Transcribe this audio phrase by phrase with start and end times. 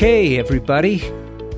[0.00, 1.02] Okay, everybody.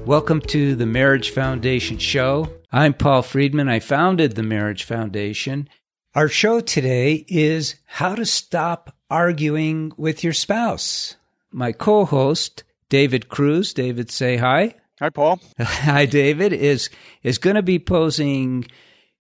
[0.04, 2.52] Welcome to the Marriage Foundation show.
[2.72, 3.68] I'm Paul Friedman.
[3.68, 5.68] I founded the Marriage Foundation.
[6.17, 11.14] Our show today is how to stop arguing with your spouse.
[11.52, 13.73] My co-host, David Cruz.
[13.73, 14.74] David, say hi.
[14.98, 15.38] Hi, Paul.
[15.61, 16.90] Hi, David, is
[17.22, 18.66] is going to be posing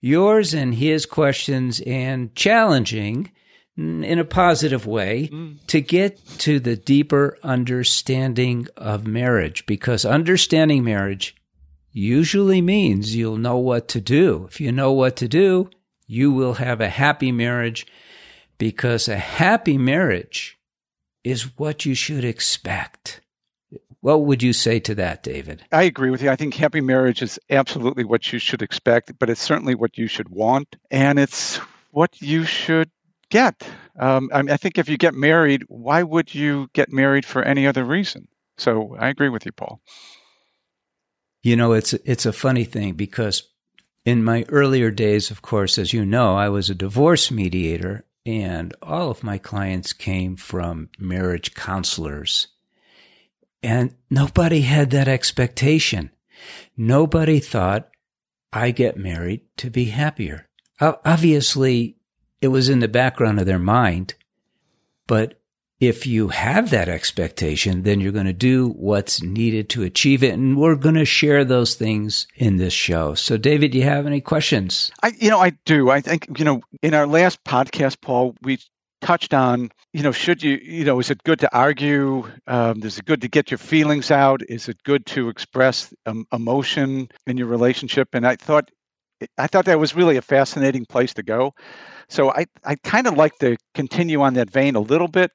[0.00, 3.30] yours and his questions and challenging
[3.76, 5.58] in a positive way mm.
[5.66, 11.34] to get to the deeper understanding of marriage because understanding marriage
[11.92, 14.46] usually means you'll know what to do.
[14.50, 15.70] If you know what to do,
[16.06, 17.86] you will have a happy marriage
[18.58, 20.58] because a happy marriage
[21.24, 23.20] is what you should expect.
[24.00, 25.64] What would you say to that, David?
[25.70, 26.30] I agree with you.
[26.30, 30.08] I think happy marriage is absolutely what you should expect, but it's certainly what you
[30.08, 30.76] should want.
[30.90, 31.58] And it's
[31.92, 32.90] what you should
[33.32, 33.66] get.
[33.98, 37.42] Um, I, mean, I think if you get married, why would you get married for
[37.42, 38.28] any other reason?
[38.58, 39.80] So I agree with you, Paul.
[41.42, 43.48] You know, it's it's a funny thing because
[44.04, 48.74] in my earlier days, of course, as you know, I was a divorce mediator, and
[48.80, 52.48] all of my clients came from marriage counselors.
[53.62, 56.10] And nobody had that expectation.
[56.76, 57.88] Nobody thought
[58.52, 60.48] I get married to be happier.
[60.80, 61.96] Obviously,
[62.42, 64.14] it was in the background of their mind.
[65.06, 65.40] But
[65.80, 70.34] if you have that expectation, then you're going to do what's needed to achieve it.
[70.34, 73.14] And we're going to share those things in this show.
[73.14, 74.92] So, David, do you have any questions?
[75.02, 75.90] I, you know, I do.
[75.90, 78.58] I think, you know, in our last podcast, Paul, we
[79.00, 82.28] touched on, you know, should you, you know, is it good to argue?
[82.46, 84.40] Um, is it good to get your feelings out?
[84.48, 88.10] Is it good to express um, emotion in your relationship?
[88.12, 88.70] And I thought,
[89.36, 91.54] I thought that was really a fascinating place to go.
[92.08, 95.30] So I, I kind of like to continue on that vein a little bit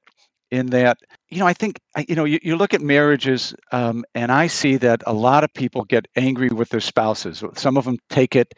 [0.51, 0.97] in that,
[1.29, 4.77] you know, I think, you know, you, you look at marriages um, and I see
[4.77, 7.43] that a lot of people get angry with their spouses.
[7.55, 8.53] Some of them take it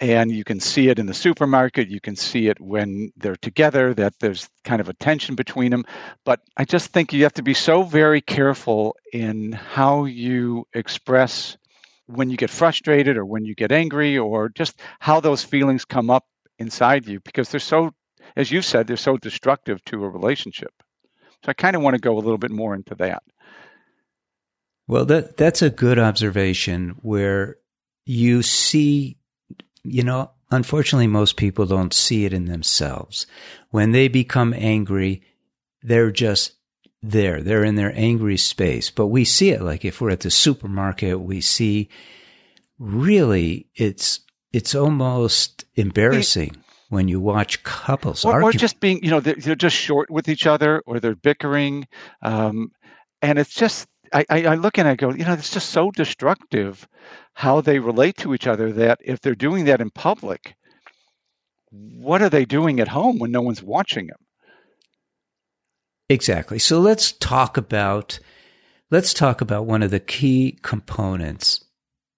[0.00, 1.88] and you can see it in the supermarket.
[1.88, 5.84] You can see it when they're together, that there's kind of a tension between them.
[6.24, 11.56] But I just think you have to be so very careful in how you express
[12.06, 16.10] when you get frustrated or when you get angry or just how those feelings come
[16.10, 16.24] up
[16.60, 17.92] inside you because they're so,
[18.36, 20.72] as you said, they're so destructive to a relationship.
[21.44, 23.22] So I kind of want to go a little bit more into that.
[24.86, 27.56] Well, that that's a good observation where
[28.04, 29.16] you see,
[29.82, 33.26] you know, unfortunately most people don't see it in themselves.
[33.70, 35.22] When they become angry,
[35.82, 36.54] they're just
[37.02, 37.40] there.
[37.40, 38.90] They're in their angry space.
[38.90, 41.88] But we see it like if we're at the supermarket, we see
[42.78, 44.20] really it's
[44.52, 46.56] it's almost embarrassing
[46.88, 50.28] when you watch couples or, or just being you know they're, they're, just short with
[50.28, 51.86] each other or they're bickering
[52.22, 52.70] um,
[53.22, 56.88] and it's just I, I, look and I go, you know, it's just so destructive
[57.34, 60.56] how they relate to each other that if they're doing that in public,
[61.70, 64.18] what are they doing at home when no one's watching them?
[66.08, 66.58] Exactly.
[66.58, 68.18] So let's talk about
[68.90, 71.64] let's talk about one of the key components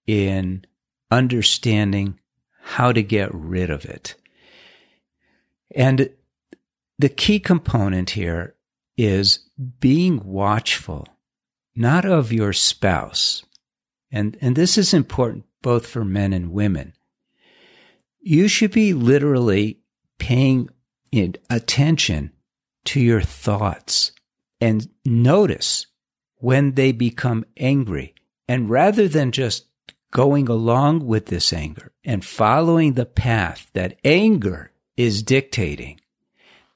[0.06, 0.64] in
[1.10, 2.18] understanding
[2.62, 4.14] how to get rid of it.
[5.74, 6.10] And
[6.98, 8.54] the key component here
[8.96, 9.40] is
[9.80, 11.08] being watchful,
[11.74, 13.44] not of your spouse.
[14.10, 16.92] And, and this is important both for men and women.
[18.20, 19.80] You should be literally
[20.18, 20.68] paying
[21.50, 22.32] attention
[22.84, 24.12] to your thoughts
[24.60, 25.86] and notice
[26.36, 28.14] when they become angry.
[28.46, 29.66] And rather than just
[30.12, 36.00] going along with this anger and following the path that anger is dictating,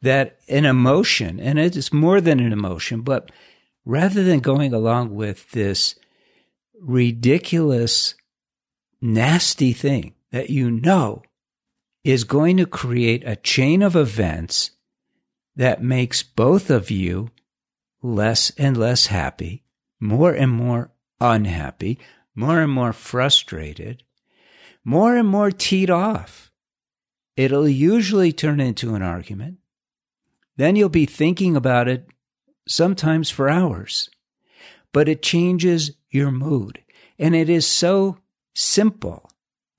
[0.02, 3.30] that an emotion, and it is more than an emotion, but
[3.84, 5.94] rather than going along with this
[6.80, 8.14] ridiculous,
[9.00, 11.22] nasty thing that you know
[12.02, 14.70] is going to create a chain of events
[15.54, 17.30] that makes both of you
[18.02, 19.62] less and less happy,
[20.00, 20.90] more and more
[21.20, 21.98] unhappy,
[22.36, 24.04] more and more frustrated,
[24.84, 26.52] more and more teed off.
[27.36, 29.58] It'll usually turn into an argument.
[30.56, 32.06] Then you'll be thinking about it
[32.68, 34.08] sometimes for hours.
[34.92, 36.82] But it changes your mood.
[37.18, 38.18] And it is so
[38.54, 39.30] simple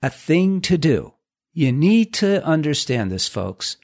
[0.02, 1.14] a thing to do.
[1.52, 3.76] You need to understand this, folks.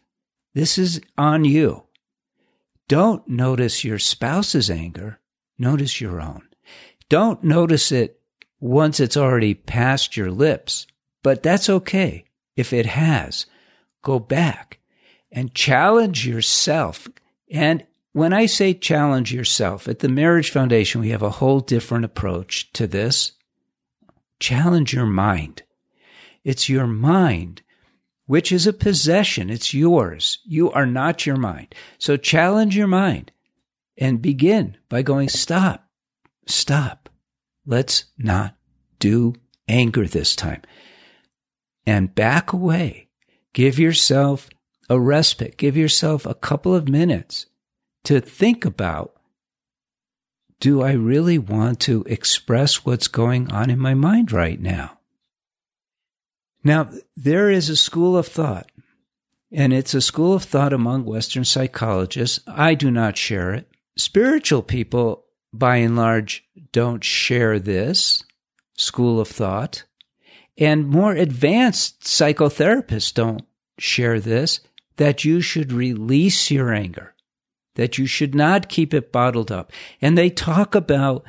[0.54, 1.84] This is on you.
[2.86, 5.18] Don't notice your spouse's anger.
[5.58, 6.42] Notice your own.
[7.08, 8.20] Don't notice it
[8.64, 10.86] once it's already past your lips.
[11.22, 12.24] But that's okay.
[12.56, 13.46] If it has,
[14.02, 14.78] go back
[15.30, 17.08] and challenge yourself
[17.50, 22.04] and when I say challenge yourself, at the Marriage Foundation, we have a whole different
[22.04, 23.32] approach to this.
[24.38, 25.64] Challenge your mind.
[26.44, 27.62] It's your mind,
[28.26, 29.50] which is a possession.
[29.50, 30.38] It's yours.
[30.44, 31.74] You are not your mind.
[31.98, 33.32] So challenge your mind
[33.98, 35.88] and begin by going, stop,
[36.46, 37.03] stop.
[37.66, 38.56] Let's not
[38.98, 39.34] do
[39.68, 40.62] anger this time
[41.86, 43.08] and back away.
[43.52, 44.48] Give yourself
[44.88, 45.56] a respite.
[45.56, 47.46] Give yourself a couple of minutes
[48.04, 49.14] to think about
[50.60, 54.98] do I really want to express what's going on in my mind right now?
[56.62, 58.70] Now, there is a school of thought,
[59.52, 62.40] and it's a school of thought among Western psychologists.
[62.46, 63.68] I do not share it.
[63.98, 65.23] Spiritual people,
[65.58, 68.22] by and large, don't share this
[68.76, 69.84] school of thought.
[70.56, 73.42] And more advanced psychotherapists don't
[73.78, 74.60] share this
[74.96, 77.14] that you should release your anger,
[77.74, 79.72] that you should not keep it bottled up.
[80.00, 81.24] And they talk about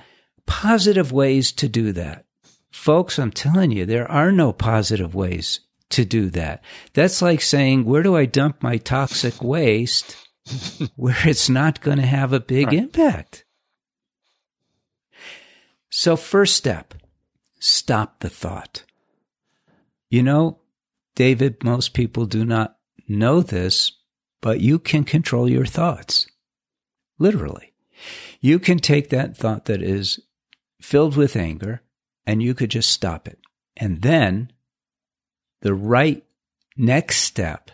[0.46, 2.26] positive ways to do that.
[2.72, 6.64] Folks, I'm telling you, there are no positive ways to do that.
[6.94, 10.16] That's like saying, where do I dump my toxic waste
[10.96, 12.76] where it's not going to have a big right.
[12.76, 13.45] impact?
[15.98, 16.94] So, first step,
[17.58, 18.84] stop the thought.
[20.10, 20.60] You know,
[21.16, 22.76] David, most people do not
[23.08, 23.94] know this,
[24.42, 26.28] but you can control your thoughts.
[27.18, 27.72] Literally.
[28.42, 30.20] You can take that thought that is
[30.82, 31.82] filled with anger
[32.28, 33.40] and you could just stop it.
[33.78, 34.52] And then
[35.62, 36.26] the right
[36.76, 37.72] next step,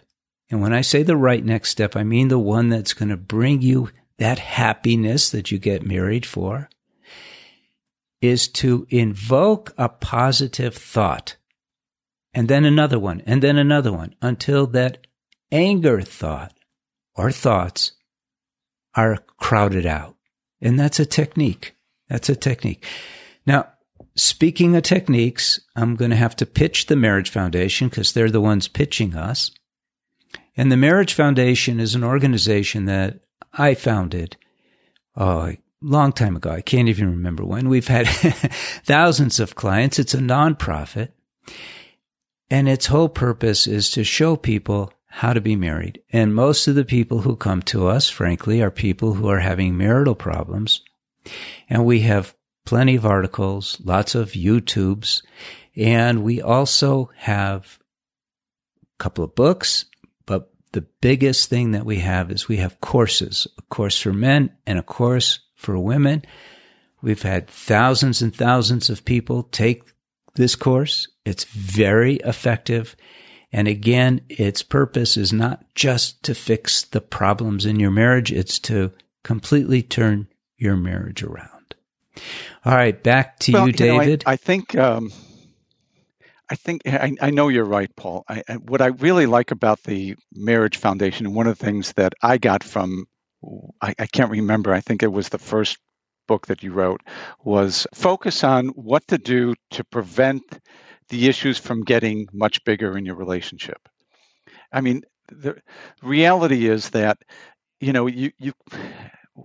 [0.52, 3.18] and when I say the right next step, I mean the one that's going to
[3.18, 3.90] bring you
[4.20, 6.70] that happiness that you get married for,
[8.22, 11.36] is to invoke a positive thought
[12.34, 15.06] and then another one, and then another one, until that
[15.52, 16.54] anger thought
[17.16, 17.92] or thoughts
[18.96, 20.16] are crowded out.
[20.62, 21.76] And that's a technique.
[22.08, 22.86] That's a technique.
[23.46, 23.68] Now,
[24.16, 28.42] speaking of techniques, I'm going to have to pitch the Marriage Foundation because they're the
[28.42, 29.52] ones pitching us.
[30.56, 33.20] And the Marriage Foundation is an organization that
[33.54, 34.38] I founded
[35.18, 36.52] oh, long time ago.
[36.52, 37.70] I can't even remember when.
[37.70, 38.08] We've had
[38.86, 40.00] thousands of clients.
[40.00, 41.10] It's a nonprofit.
[42.50, 46.02] And its whole purpose is to show people how to be married.
[46.12, 49.78] And most of the people who come to us, frankly, are people who are having
[49.78, 50.82] marital problems.
[51.70, 52.36] And we have
[52.66, 55.22] plenty of articles, lots of YouTubes,
[55.76, 57.80] and we also have
[58.84, 59.86] a couple of books.
[60.26, 64.52] But the biggest thing that we have is we have courses, a course for men
[64.66, 66.26] and a course for women.
[67.02, 69.84] We've had thousands and thousands of people take
[70.36, 71.08] this course.
[71.24, 72.96] It's very effective.
[73.52, 78.32] And again, its purpose is not just to fix the problems in your marriage.
[78.32, 78.92] It's to
[79.24, 80.28] completely turn
[80.58, 81.76] your marriage around.
[82.66, 83.02] All right.
[83.02, 84.08] Back to well, you, David.
[84.08, 85.12] You know, I, I, think, um,
[86.50, 88.24] I think I, I, know you're right, Paul.
[88.28, 92.14] I, what I really like about the Marriage Foundation, and one of the things that
[92.22, 93.06] I got from,
[93.82, 94.74] I, I can't remember.
[94.74, 95.78] I think it was the first
[96.28, 97.02] book that you wrote
[97.44, 100.44] was focus on what to do to prevent
[101.10, 103.90] the issues from getting much bigger in your relationship.
[104.72, 105.58] I mean, the
[106.02, 107.18] reality is that
[107.80, 108.54] you know you you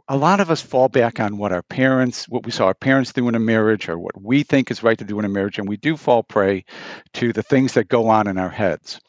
[0.09, 3.12] a lot of us fall back on what our parents what we saw our parents
[3.12, 5.59] do in a marriage or what we think is right to do in a marriage
[5.59, 6.64] and we do fall prey
[7.14, 9.00] to the things that go on in our heads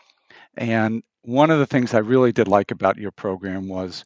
[0.56, 4.06] and one of the things i really did like about your program was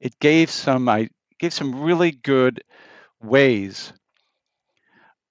[0.00, 2.62] it gave some i gave some really good
[3.22, 3.92] ways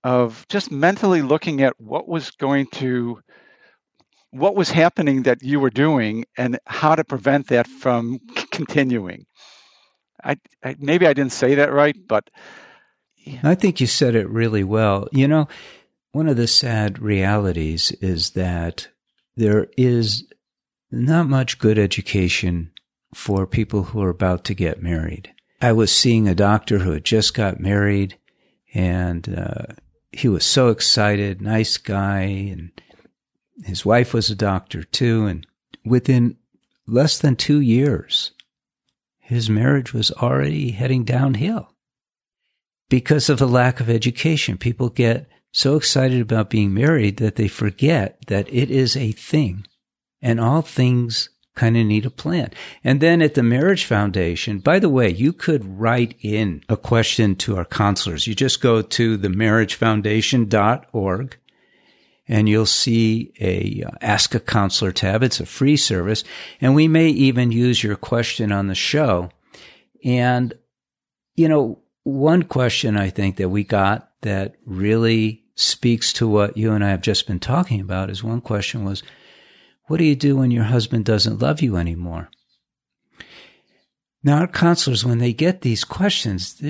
[0.04, 3.20] of just mentally looking at what was going to
[4.32, 8.20] what was happening that you were doing and how to prevent that from
[8.52, 9.26] continuing.
[10.24, 12.30] I, I, maybe i didn't say that right but
[13.42, 15.08] i think you said it really well.
[15.14, 15.48] You know
[16.12, 18.90] one of the sad realities is that
[19.38, 20.28] there is
[20.92, 22.72] not much good education
[23.14, 27.04] for people who are about to get married I was seeing a doctor who had
[27.04, 28.18] just got married
[28.74, 29.74] and uh,
[30.12, 32.72] he was so excited, nice guy, and
[33.64, 35.26] his wife was a doctor too.
[35.26, 35.46] And
[35.84, 36.38] within
[36.88, 38.32] less than two years,
[39.20, 41.74] his marriage was already heading downhill
[42.90, 44.58] because of a lack of education.
[44.58, 49.66] People get so excited about being married that they forget that it is a thing
[50.22, 52.52] and all things kind of need a plan.
[52.86, 57.36] And then at the Marriage Foundation, by the way, you could write in a question
[57.36, 58.28] to our counselors.
[58.28, 61.38] You just go to the marriagefoundation.org
[62.30, 65.22] and you'll see a uh, ask a counselor tab.
[65.22, 66.24] It's a free service
[66.62, 69.30] and we may even use your question on the show.
[70.06, 70.54] And,
[71.36, 76.72] you know, one question I think that we got that really speaks to what you
[76.72, 79.04] and I have just been talking about is one question was,
[79.90, 82.30] what do you do when your husband doesn't love you anymore?
[84.24, 86.62] Now, our counselors, when they get these questions,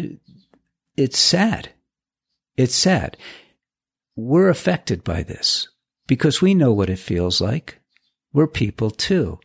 [0.95, 1.73] it's sad.
[2.55, 3.17] It's sad.
[4.15, 5.67] We're affected by this
[6.07, 7.81] because we know what it feels like.
[8.31, 9.41] We're people too.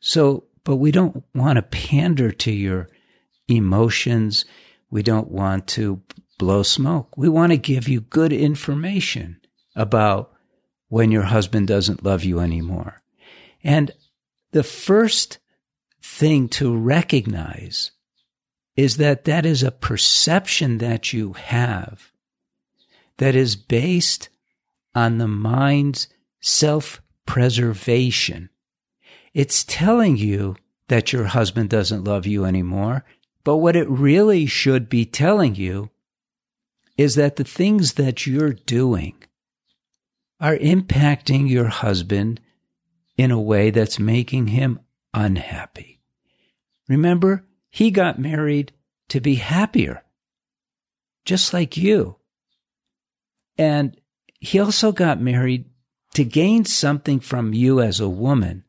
[0.00, 2.88] So, but we don't want to pander to your
[3.46, 4.44] emotions.
[4.90, 6.02] We don't want to
[6.40, 7.16] blow smoke.
[7.16, 9.40] We want to give you good information
[9.76, 10.32] about
[10.88, 13.01] when your husband doesn't love you anymore.
[13.62, 13.92] And
[14.52, 15.38] the first
[16.02, 17.92] thing to recognize
[18.76, 22.12] is that that is a perception that you have
[23.18, 24.28] that is based
[24.94, 26.08] on the mind's
[26.40, 28.50] self preservation.
[29.34, 30.56] It's telling you
[30.88, 33.04] that your husband doesn't love you anymore,
[33.44, 35.90] but what it really should be telling you
[36.96, 39.14] is that the things that you're doing
[40.40, 42.40] are impacting your husband
[43.16, 44.80] in a way that's making him
[45.12, 46.00] unhappy.
[46.88, 48.72] Remember, he got married
[49.08, 50.02] to be happier,
[51.24, 52.16] just like you.
[53.58, 53.96] And
[54.40, 55.66] he also got married
[56.14, 58.64] to gain something from you as a woman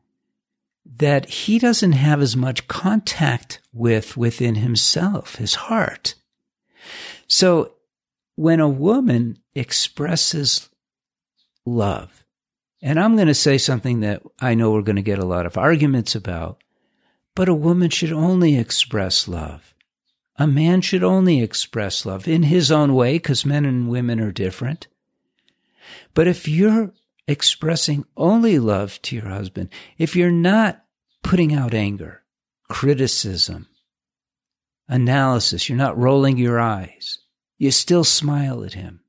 [0.96, 6.14] that he doesn't have as much contact with within himself, his heart.
[7.26, 7.72] So
[8.36, 10.68] when a woman expresses
[11.64, 12.23] love,
[12.84, 15.46] and I'm going to say something that I know we're going to get a lot
[15.46, 16.62] of arguments about,
[17.34, 19.74] but a woman should only express love.
[20.36, 24.32] A man should only express love in his own way because men and women are
[24.32, 24.88] different.
[26.12, 26.92] But if you're
[27.26, 30.84] expressing only love to your husband, if you're not
[31.22, 32.22] putting out anger,
[32.68, 33.66] criticism,
[34.88, 37.20] analysis, you're not rolling your eyes,
[37.56, 39.03] you still smile at him.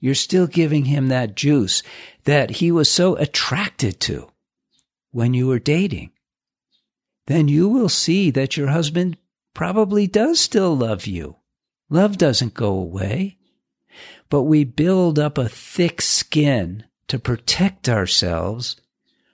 [0.00, 1.82] You're still giving him that juice
[2.24, 4.30] that he was so attracted to
[5.10, 6.12] when you were dating
[7.28, 9.18] then you will see that your husband
[9.52, 11.36] probably does still love you.
[11.90, 13.36] Love doesn't go away,
[14.30, 18.80] but we build up a thick skin to protect ourselves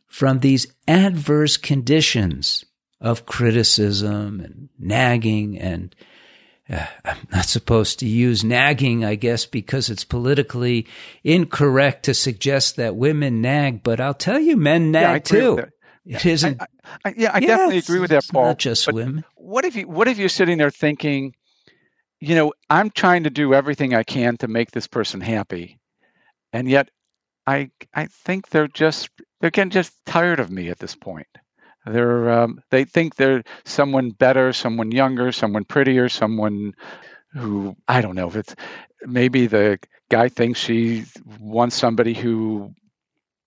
[0.08, 2.64] from these adverse conditions
[3.00, 5.94] of criticism and nagging and
[6.70, 10.86] uh, I'm not supposed to use nagging, I guess, because it's politically
[11.22, 15.58] incorrect to suggest that women nag, but I'll tell you, men nag yeah, too.
[16.06, 16.60] It isn't.
[16.60, 16.66] I,
[17.04, 18.46] I, yeah, I yeah, definitely agree with that, Paul.
[18.46, 19.24] Not just women.
[19.36, 21.34] What if you What if you're sitting there thinking,
[22.20, 25.78] you know, I'm trying to do everything I can to make this person happy,
[26.52, 26.90] and yet,
[27.46, 29.08] I I think they're just
[29.40, 31.28] they're getting just tired of me at this point.
[31.86, 36.74] They're um, they think they're someone better, someone younger, someone prettier, someone
[37.32, 38.54] who I don't know if it's
[39.02, 39.78] maybe the
[40.10, 41.04] guy thinks she
[41.38, 42.72] wants somebody who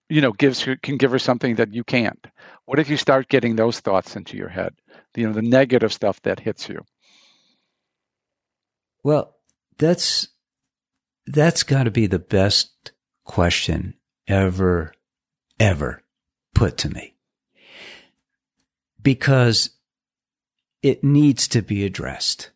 [0.10, 2.28] you know gives her can give her something that you can't.
[2.66, 4.74] What if you start getting those thoughts into your head?
[5.16, 6.86] You know the negative stuff that hits you.
[9.04, 9.36] Well
[9.80, 10.28] that's
[11.26, 12.92] that's got to be the best
[13.24, 13.96] question
[14.28, 14.94] ever
[15.60, 16.04] ever
[16.54, 17.17] put to me
[19.08, 19.70] because
[20.82, 22.52] it needs to be addressed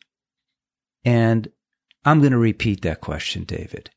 [1.05, 1.49] and
[2.05, 3.89] i'm going to repeat that question david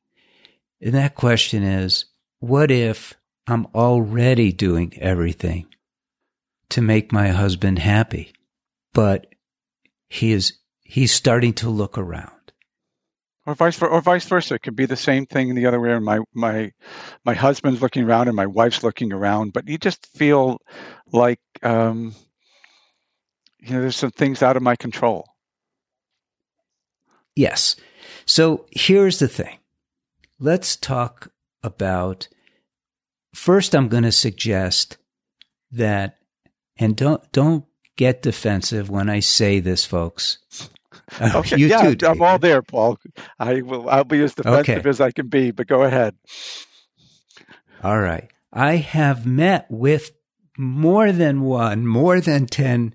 [0.81, 2.05] and that question is
[2.41, 3.15] what if
[3.47, 5.67] I'm already doing everything
[6.71, 8.33] to make my husband happy.
[8.93, 9.27] But
[10.09, 12.31] he is, he's starting to look around.
[13.47, 14.55] Or vice, or vice versa.
[14.55, 15.99] It could be the same thing the other way.
[15.99, 16.73] My, my,
[17.25, 20.63] my husband's looking around and my wife's looking around, but you just feel
[21.13, 22.15] like, um,
[23.65, 25.27] you know, there's some things out of my control.
[27.35, 27.77] Yes.
[28.27, 29.59] So here's the thing.
[30.39, 31.31] Let's talk
[31.63, 32.29] about
[33.35, 34.99] first I'm going to suggest
[35.73, 36.19] that,
[36.77, 37.65] and don't, don't
[37.97, 40.39] get defensive when I say this, folks.
[41.21, 42.99] Uh, okay, you yeah, too, I'm all there, Paul.
[43.39, 43.91] I will.
[43.91, 44.89] I'll be as defensive okay.
[44.89, 45.51] as I can be.
[45.51, 46.15] But go ahead.
[47.83, 48.31] All right.
[48.53, 50.13] I have met with
[50.57, 52.95] more than one, more than ten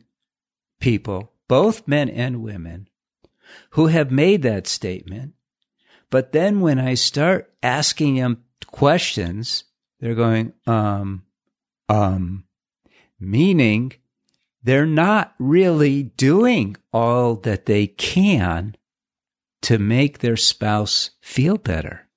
[0.80, 2.88] people, both men and women,
[3.72, 5.34] who have made that statement.
[6.10, 9.66] But then when I start asking them questions,
[10.00, 11.24] they're going, um,
[11.88, 12.46] um,
[13.20, 13.94] meaning
[14.64, 18.76] they're not really doing all that they can
[19.62, 22.08] to make their spouse feel better,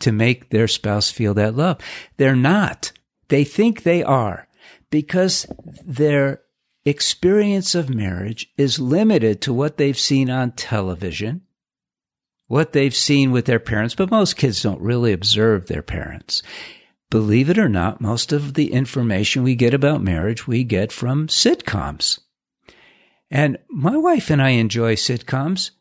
[0.00, 1.78] to make their spouse feel that love.
[2.16, 2.92] They're not.
[3.28, 4.46] They think they are
[4.90, 5.46] because
[5.84, 6.42] they're
[6.86, 11.42] experience of marriage is limited to what they've seen on television,
[12.46, 16.42] what they've seen with their parents, but most kids don't really observe their parents.
[17.10, 21.26] Believe it or not, most of the information we get about marriage we get from
[21.26, 22.20] sitcoms.
[23.30, 25.72] And my wife and I enjoy sitcoms,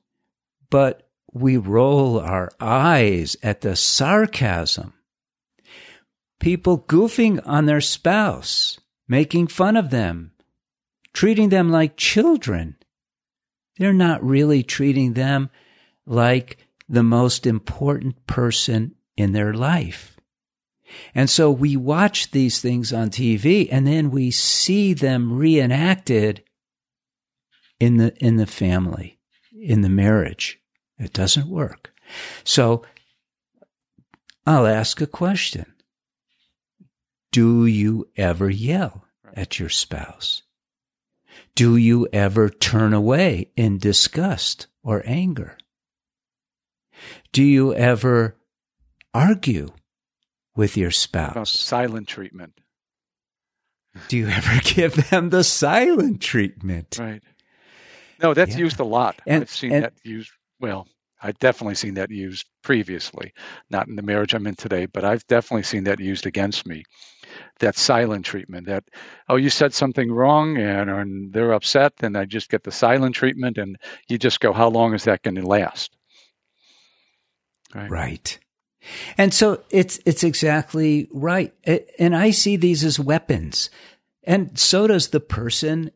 [0.69, 4.93] but we roll our eyes at the sarcasm.
[6.39, 10.31] People goofing on their spouse, making fun of them,
[11.15, 12.75] treating them like children.
[13.79, 15.49] They're not really treating them
[16.05, 16.57] like
[16.89, 20.17] the most important person in their life.
[21.15, 26.43] And so we watch these things on TV and then we see them reenacted
[27.79, 29.17] in the, in the family,
[29.51, 30.59] in the marriage.
[30.99, 31.93] It doesn't work.
[32.43, 32.83] So
[34.45, 35.73] I'll ask a question.
[37.31, 40.43] Do you ever yell at your spouse?
[41.55, 45.57] Do you ever turn away in disgust or anger?
[47.31, 48.35] Do you ever
[49.13, 49.69] argue
[50.55, 51.49] with your spouse?
[51.51, 52.59] silent treatment.
[54.09, 56.97] Do you ever give them the silent treatment?
[56.99, 57.23] Right.
[58.21, 58.59] No, that's Yeah.
[58.59, 59.21] used a lot.
[59.25, 60.31] And- I've seen and- that used.
[60.59, 60.87] Well,
[61.21, 63.33] I've definitely seen that used previously,
[63.69, 66.83] not in the marriage I'm in today, but I've definitely seen that used against me.
[67.59, 68.67] That silent treatment.
[68.67, 68.85] That
[69.29, 73.15] oh, you said something wrong, and, and they're upset, and I just get the silent
[73.15, 73.77] treatment, and
[74.07, 75.95] you just go, how long is that going to last?
[77.73, 77.89] Right.
[77.89, 78.39] Right.
[79.17, 81.53] And so it's it's exactly right.
[81.97, 83.69] And I see these as weapons.
[84.23, 85.91] And so does the person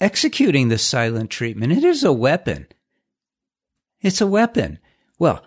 [0.00, 1.72] executing the silent treatment.
[1.72, 2.66] It is a weapon.
[4.00, 4.80] It's a weapon.
[5.18, 5.44] Well,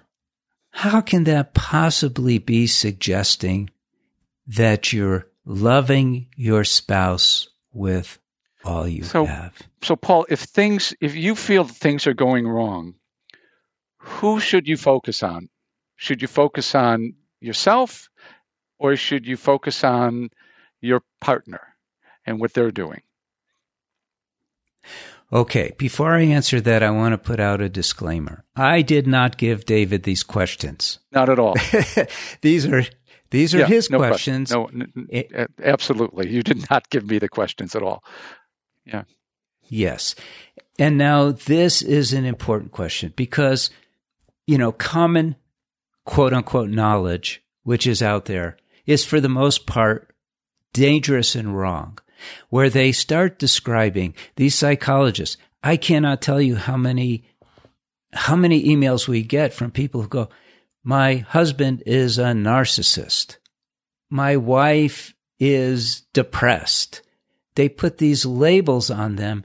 [0.71, 3.69] how can that possibly be suggesting
[4.47, 8.19] that you're loving your spouse with
[8.63, 9.61] all you So- have?
[9.83, 12.95] So, Paul, if things, if you feel that things are going wrong,
[13.97, 15.49] who should you focus on?
[15.95, 18.09] Should you focus on yourself,
[18.79, 20.29] or should you focus on
[20.81, 21.75] your partner
[22.25, 23.01] and what they're doing?
[25.33, 28.43] Okay, before I answer that, I want to put out a disclaimer.
[28.55, 30.99] I did not give David these questions.
[31.11, 31.55] Not at all.
[32.41, 32.83] these are
[33.31, 34.51] these are Yeah, his no que- questions.
[34.51, 36.29] No, n- n- It- absolutely.
[36.29, 38.03] You did not give me the questions at all.
[38.85, 39.03] Yeah.
[39.67, 40.15] Yes.
[40.77, 43.69] And now this is an important question because,
[44.45, 45.35] you know, common
[46.05, 50.13] quote unquote knowledge, which is out there, is for the most part
[50.73, 51.97] dangerous and wrong.
[52.49, 57.25] Where they start describing these psychologists, I cannot tell you how many,
[58.13, 60.29] how many emails we get from people who go,
[60.85, 63.37] my husband is a narcissist.
[64.09, 67.01] My wife is depressed
[67.55, 69.43] they put these labels on them.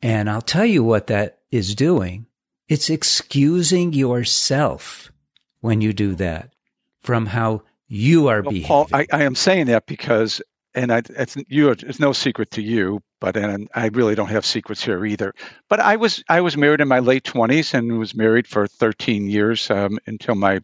[0.00, 2.26] And I'll tell you what that is doing.
[2.68, 5.12] It's excusing yourself
[5.60, 6.54] when you do that
[7.00, 8.66] from how you are Well, behaving.
[8.68, 10.42] Paul, I, I am saying that because,
[10.74, 11.70] and I, it's you.
[11.70, 15.34] It's no secret to you, but and I really don't have secrets here either.
[15.68, 19.28] But I was I was married in my late twenties and was married for 13
[19.28, 20.62] years um, until my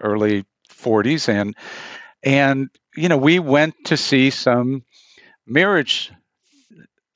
[0.00, 1.54] early 40s, and
[2.22, 4.84] and you know we went to see some
[5.46, 6.12] marriage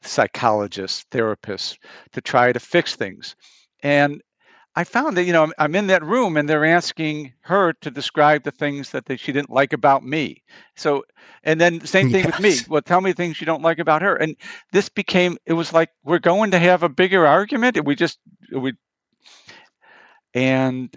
[0.02, 1.78] psychologists, therapists
[2.12, 3.36] to try to fix things,
[3.82, 4.22] and
[4.76, 8.42] I found that you know I'm, in that room and they're asking her to describe
[8.42, 10.42] the things that they, she didn't like about me.
[10.74, 11.04] So,
[11.44, 12.56] and then same thing with me.
[12.68, 14.16] Well, tell me things you don't like about her.
[14.16, 14.36] And
[14.72, 17.76] this became it was like we're going to have a bigger argument.
[17.76, 18.18] And we just
[18.52, 18.72] we
[20.34, 20.96] and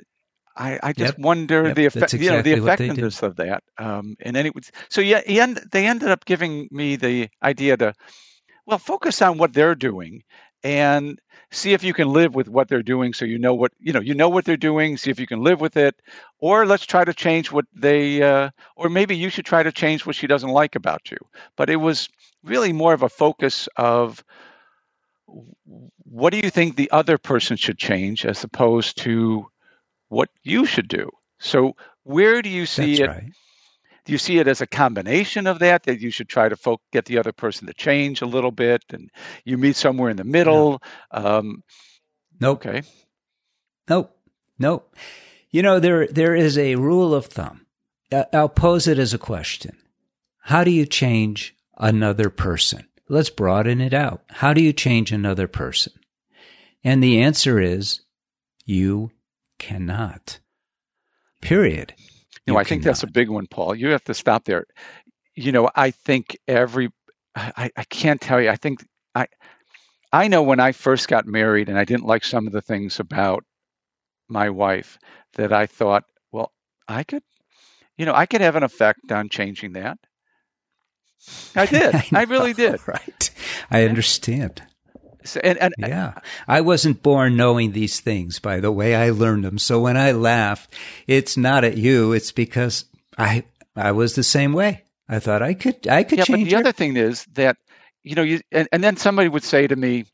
[0.57, 1.17] I, I just Yep.
[1.17, 3.09] wonder Yep, the effect, that's you know, the exactly what they do.
[3.09, 3.63] effectiveness of that.
[3.77, 7.77] Um, and then it was so yeah, end, they ended up giving me the idea
[7.77, 7.93] to
[8.65, 10.23] well focus on what they're doing
[10.63, 11.19] and
[11.51, 14.01] see if you can live with what they're doing so you know what you know
[14.01, 15.95] you know what they're doing see if you can live with it
[16.39, 20.05] or let's try to change what they uh, or maybe you should try to change
[20.05, 21.17] what she doesn't like about you
[21.55, 22.09] but it was
[22.43, 24.23] really more of a focus of
[26.03, 29.45] what do you think the other person should change as opposed to
[30.09, 33.31] what you should do so where do you see That's it right.
[34.05, 37.05] do you see it as a combination of that that you should try to get
[37.05, 39.09] the other person to change a little bit and
[39.45, 41.63] you meet somewhere in the middle um,
[42.39, 42.65] Nope.
[42.65, 42.81] okay
[43.89, 44.13] Nope.
[44.59, 44.93] Nope.
[45.49, 47.65] You know, there, there is a rule of thumb.
[48.33, 49.77] I'll pose it as a question.
[50.41, 52.87] How do you change another person?
[53.09, 54.23] Let's broaden it out.
[54.29, 55.93] How do you change another person?
[56.83, 58.01] And the answer is
[58.65, 59.11] you
[59.59, 60.39] cannot.
[61.41, 61.93] Period.
[62.45, 63.75] No, You I think that's a big one, Paul.
[63.75, 64.65] You have to stop there.
[65.35, 66.89] You know, I think every,
[67.35, 68.49] I, I can't tell you.
[68.49, 69.27] I think I,
[70.11, 72.99] I know when I first got married and I didn't like some of the things
[72.99, 73.43] about
[74.29, 74.97] my wife
[75.33, 76.51] that I thought, well,
[76.87, 77.23] I could,
[77.97, 79.97] you know, I could have an effect on changing that.
[81.55, 81.95] I did.
[81.95, 82.79] I, I really did.
[82.87, 83.29] Right.
[83.69, 84.63] I understand.
[85.27, 88.39] So, and, and yeah, I wasn't born knowing these things.
[88.39, 89.57] By the way, I learned them.
[89.57, 90.67] So when I laugh,
[91.07, 92.13] it's not at you.
[92.13, 92.85] It's because
[93.17, 93.43] I
[93.75, 94.83] I was the same way.
[95.09, 96.45] I thought I could I could yeah, change.
[96.45, 96.61] But the her.
[96.61, 97.57] other thing is that
[98.03, 100.05] you know you and, and then somebody would say to me,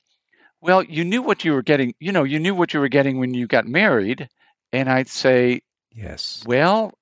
[0.61, 1.93] "Well, you knew what you were getting.
[1.99, 4.29] You know, you knew what you were getting when you got married."
[4.71, 6.93] And I'd say, "Yes." Well,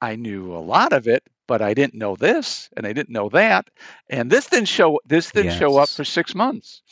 [0.00, 3.28] I knew a lot of it, but I didn't know this and I didn't know
[3.30, 3.68] that.
[4.08, 5.58] And this didn't show this didn't yes.
[5.58, 6.82] show up for 6 months.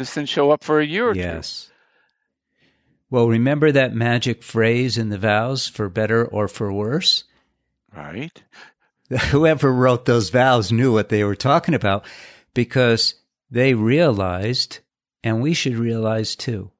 [0.00, 1.66] This didn't show up for a year or yes.
[1.66, 1.72] two.
[3.10, 7.24] Well, remember that magic phrase in the vows for better or for worse?
[7.94, 8.42] Right.
[9.30, 12.06] Whoever wrote those vows knew what they were talking about
[12.54, 13.14] because
[13.50, 14.78] they realized,
[15.22, 16.70] and we should realize too,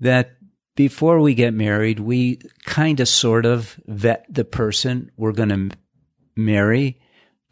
[0.00, 0.32] that
[0.74, 5.76] before we get married, we kind of sort of vet the person we're going to
[6.34, 7.00] marry,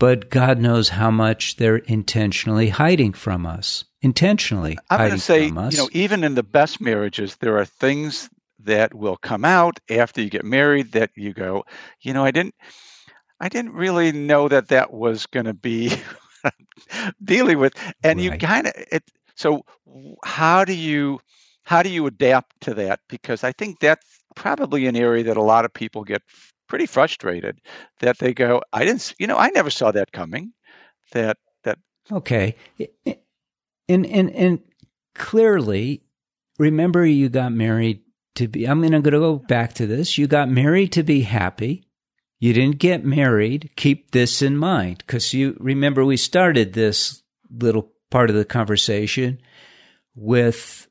[0.01, 3.85] but God knows how much they're intentionally hiding from us.
[4.07, 8.31] Intentionally I'm going to say, you know, even in the best marriages, there are things
[8.61, 11.65] that will come out after you get married that you go,
[12.03, 12.55] you know, I didn't,
[13.41, 15.93] I didn't really know that that was going to be
[17.25, 18.25] dealing with, and right.
[18.25, 19.03] you kind of it.
[19.35, 19.65] So
[20.25, 21.19] how do you
[21.65, 23.01] how do you adapt to that?
[23.09, 26.23] Because I think that's probably an area that a lot of people get
[26.69, 27.61] pretty frustrated
[27.99, 30.53] that they go, I didn't, you know, I never saw that coming.
[31.11, 31.79] That that
[32.13, 32.55] okay,
[33.89, 34.61] and and and
[35.15, 36.03] clearly,
[36.59, 38.03] remember you got married
[38.37, 38.67] to be.
[38.67, 40.19] I'm going to go back to this.
[40.19, 41.85] You got married to be happy.
[42.39, 43.71] You didn't get married.
[43.77, 49.41] Keep this in mind because you remember we started this little part of the conversation
[50.15, 50.87] with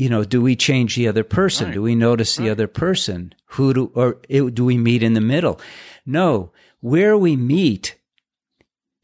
[0.00, 1.66] you know, do we change the other person?
[1.66, 1.74] Right.
[1.74, 2.52] Do we notice the right.
[2.52, 3.34] other person?
[3.50, 5.60] Who do, or do we meet in the middle?
[6.06, 7.96] No, where we meet,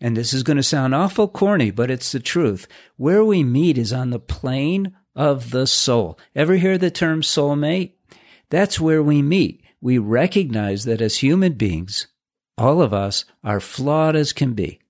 [0.00, 2.66] and this is going to sound awful corny, but it's the truth.
[2.96, 6.18] Where we meet is on the plane of the soul.
[6.34, 7.92] Ever hear the term soulmate?
[8.50, 9.62] That's where we meet.
[9.80, 12.08] We recognize that as human beings,
[12.58, 14.80] all of us are flawed as can be.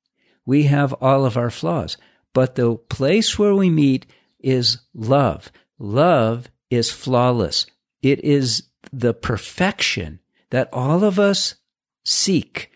[0.44, 1.96] We have all of our flaws,
[2.32, 4.06] but the place where we meet
[4.40, 5.50] is love.
[5.78, 7.66] Love is flawless.
[8.02, 11.56] It is the perfection that all of us
[12.04, 12.70] seek,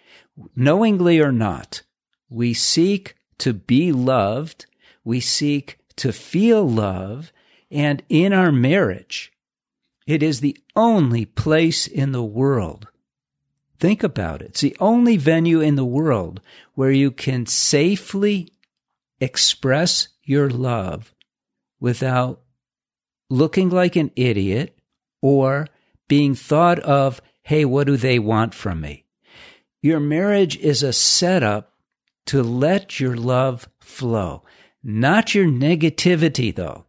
[0.56, 1.82] knowingly or not.
[2.30, 4.66] We seek to be loved.
[5.04, 7.32] We seek to feel love.
[7.70, 9.32] And in our marriage,
[10.06, 12.88] it is the only place in the world.
[13.78, 14.50] Think about it.
[14.50, 16.40] It's the only venue in the world
[16.74, 18.52] where you can safely
[19.20, 21.14] express your love
[21.80, 22.40] without
[23.28, 24.78] looking like an idiot
[25.22, 25.66] or
[26.08, 29.04] being thought of, hey, what do they want from me?
[29.82, 31.69] Your marriage is a setup
[32.30, 34.44] to let your love flow,
[34.84, 36.84] not your negativity, though.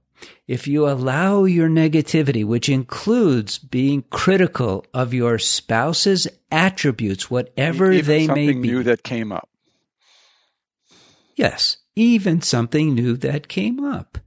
[0.48, 8.06] If you allow your negativity, which includes being critical of your spouse's attributes, whatever even
[8.06, 8.54] they may be.
[8.54, 9.50] something new that came up.
[11.36, 14.20] Yes, even something new that came up.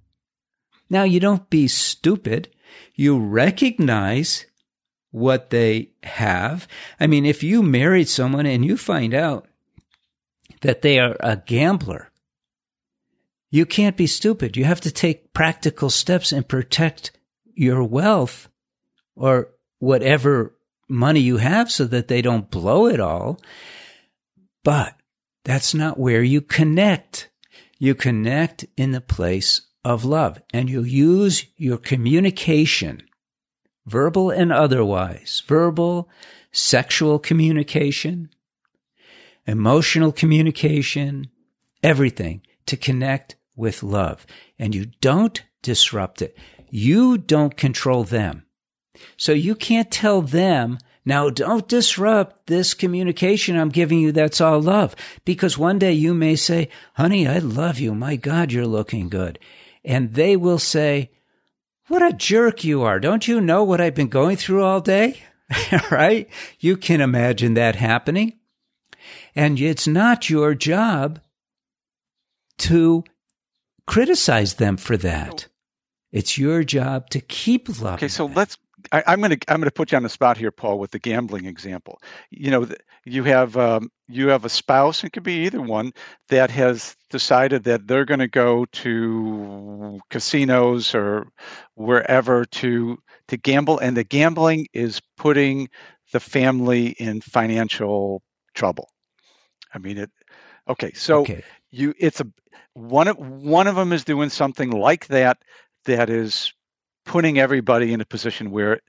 [0.90, 2.48] Now, you don't be stupid.
[2.92, 4.46] You recognize
[5.12, 6.66] what they have.
[6.98, 9.46] I mean, if you married someone and you find out
[10.64, 12.11] that they are a gambler,
[13.50, 14.57] you can't be stupid.
[14.57, 17.12] You have to take practical steps and protect
[17.55, 18.48] your wealth
[19.14, 20.57] or whatever
[20.88, 23.38] money you have so that they don't blow it all.
[24.64, 24.96] But
[25.44, 27.29] that's not where you connect.
[27.79, 33.03] You connect in the place of love and you use your communication,
[33.85, 36.09] verbal and otherwise, verbal,
[36.53, 38.31] sexual communication,
[39.46, 41.28] emotional communication,
[41.83, 44.26] everything to connect with love.
[44.59, 46.37] And you don't disrupt it.
[46.70, 48.44] You don't control them.
[49.16, 54.12] So you can't tell them, now don't disrupt this communication I'm giving you.
[54.12, 54.96] That's all love.
[55.24, 57.94] Because one day you may say, honey, I love you.
[57.94, 59.38] My God, you're looking good
[59.85, 61.11] and they will say,
[61.88, 62.98] What a jerk you are.
[62.98, 65.20] Don't you know what I've been going through all day?
[65.90, 66.28] right?
[66.59, 68.38] You can imagine that happening.
[69.34, 71.20] And it's not your job
[72.58, 73.04] to
[73.86, 75.48] criticize them for that.
[76.12, 77.94] It's your job to keep loving.
[77.94, 78.34] Okay, so them.
[78.36, 78.56] let's
[78.92, 80.90] I, am going to I'm going to put you on the spot here, Paul, with
[80.90, 82.00] the gambling example.
[82.30, 82.68] You know,
[83.04, 85.92] you have um, you have a spouse, it could be either one,
[86.28, 91.26] that has decided that they're going to go to casinos or
[91.74, 95.68] wherever to to gamble, and the gambling is putting
[96.12, 98.22] the family in financial
[98.54, 98.90] trouble.
[99.74, 100.10] I mean, it.
[100.68, 101.42] Okay, so okay.
[101.70, 102.26] you it's a
[102.74, 105.38] one of one of them is doing something like that
[105.84, 106.52] that is
[107.04, 108.80] putting everybody in a position where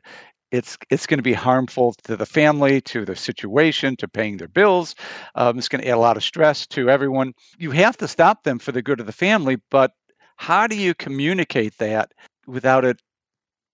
[0.51, 4.47] it's it's going to be harmful to the family, to the situation, to paying their
[4.47, 4.95] bills.
[5.35, 7.33] Um, it's going to add a lot of stress to everyone.
[7.57, 9.91] You have to stop them for the good of the family, but
[10.37, 12.13] how do you communicate that
[12.47, 13.01] without it,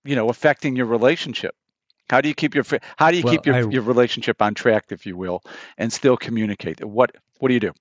[0.04, 1.54] you know, affecting your relationship?
[2.12, 2.66] How do you keep your
[2.98, 5.42] how do you well, keep your, I, your relationship on track, if you will,
[5.78, 6.84] and still communicate?
[6.84, 7.72] What what do you do?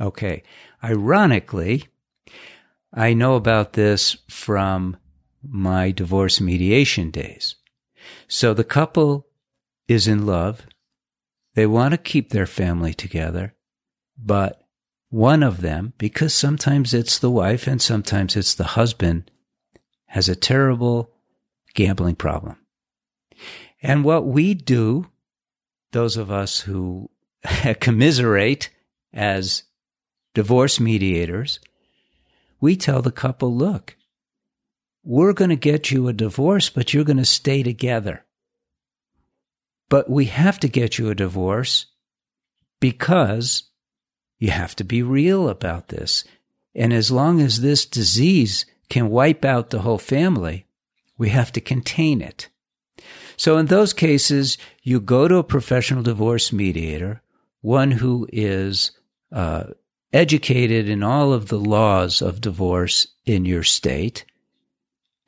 [0.00, 0.42] Okay,
[0.82, 1.84] ironically,
[2.94, 4.96] I know about this from
[5.46, 7.56] my divorce mediation days.
[8.26, 9.26] So the couple
[9.86, 10.62] is in love.
[11.54, 13.54] They want to keep their family together,
[14.16, 14.62] but
[15.10, 19.30] one of them, because sometimes it's the wife and sometimes it's the husband,
[20.06, 21.10] has a terrible
[21.74, 22.56] gambling problem.
[23.82, 25.08] And what we do,
[25.90, 27.10] those of us who
[27.80, 28.70] commiserate
[29.12, 29.64] as
[30.34, 31.58] divorce mediators,
[32.60, 33.96] we tell the couple, look,
[35.04, 38.24] we're going to get you a divorce, but you're going to stay together.
[39.88, 41.86] But we have to get you a divorce
[42.80, 43.64] because
[44.38, 46.24] you have to be real about this.
[46.74, 50.66] And as long as this disease can wipe out the whole family,
[51.18, 52.48] we have to contain it.
[53.42, 57.22] So in those cases, you go to a professional divorce mediator,
[57.60, 58.92] one who is
[59.32, 59.64] uh,
[60.12, 64.24] educated in all of the laws of divorce in your state,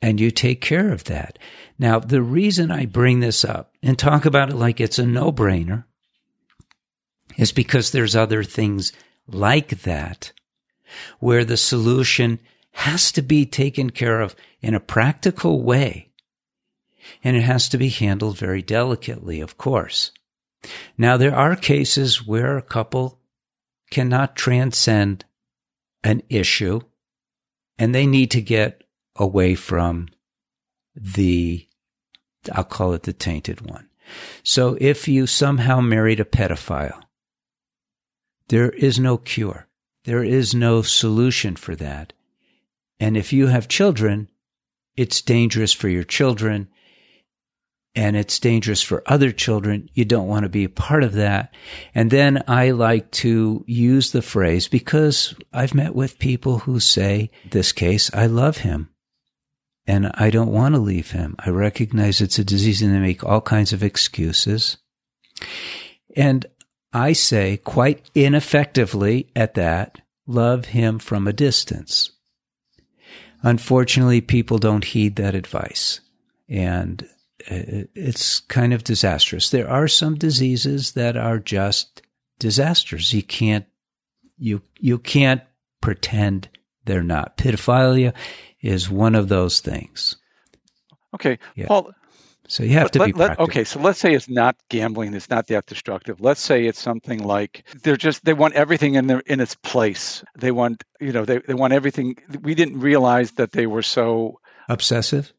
[0.01, 1.37] and you take care of that.
[1.77, 5.33] Now, the reason I bring this up and talk about it like it's a no
[5.33, 5.83] brainer
[7.37, 8.93] is because there's other things
[9.27, 10.31] like that
[11.19, 12.39] where the solution
[12.71, 16.13] has to be taken care of in a practical way.
[17.23, 20.11] And it has to be handled very delicately, of course.
[20.97, 23.19] Now, there are cases where a couple
[23.91, 25.25] cannot transcend
[26.03, 26.81] an issue
[27.77, 28.83] and they need to get
[29.15, 30.07] away from
[30.95, 31.67] the,
[32.51, 33.89] I'll call it the tainted one.
[34.43, 37.01] So if you somehow married a pedophile,
[38.47, 39.67] there is no cure.
[40.03, 42.13] There is no solution for that.
[42.99, 44.29] And if you have children,
[44.95, 46.69] it's dangerous for your children
[47.95, 49.89] and it's dangerous for other children.
[49.93, 51.53] You don't want to be a part of that.
[51.93, 57.31] And then I like to use the phrase because I've met with people who say,
[57.49, 58.89] this case, I love him
[59.87, 61.35] and I don't want to leave him.
[61.39, 64.77] I recognize it's a disease and they make all kinds of excuses.
[66.15, 66.45] And
[66.91, 72.11] I say quite ineffectively at that, love him from a distance.
[73.41, 76.01] Unfortunately, people don't heed that advice.
[76.49, 77.07] And
[77.47, 79.49] it's kind of disastrous.
[79.49, 82.01] There are some diseases that are just
[82.39, 83.13] disasters.
[83.13, 83.65] You can't,
[84.37, 85.41] you, you can't
[85.81, 86.49] pretend
[86.85, 87.37] they're not.
[87.37, 88.13] Pedophilia
[88.61, 90.17] is one of those things.
[91.13, 91.39] Okay.
[91.55, 91.67] Yeah.
[91.67, 91.91] Paul,
[92.47, 93.63] so you have to let, be let, okay.
[93.63, 95.13] So let's say it's not gambling.
[95.13, 96.21] It's not that destructive.
[96.21, 100.23] Let's say it's something like they're just they want everything in their in its place.
[100.37, 102.17] They want you know they they want everything.
[102.41, 105.33] We didn't realize that they were so obsessive.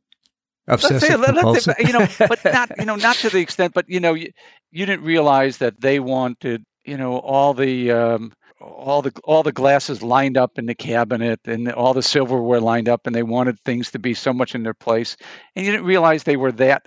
[0.68, 1.76] Obsessive say, compulsive.
[1.78, 3.74] Say, you know, but not you know not to the extent.
[3.74, 4.30] But you know, you,
[4.70, 9.52] you didn't realize that they wanted you know all the um, all the all the
[9.52, 13.60] glasses lined up in the cabinet and all the silverware lined up, and they wanted
[13.60, 15.16] things to be so much in their place,
[15.54, 16.86] and you didn't realize they were that.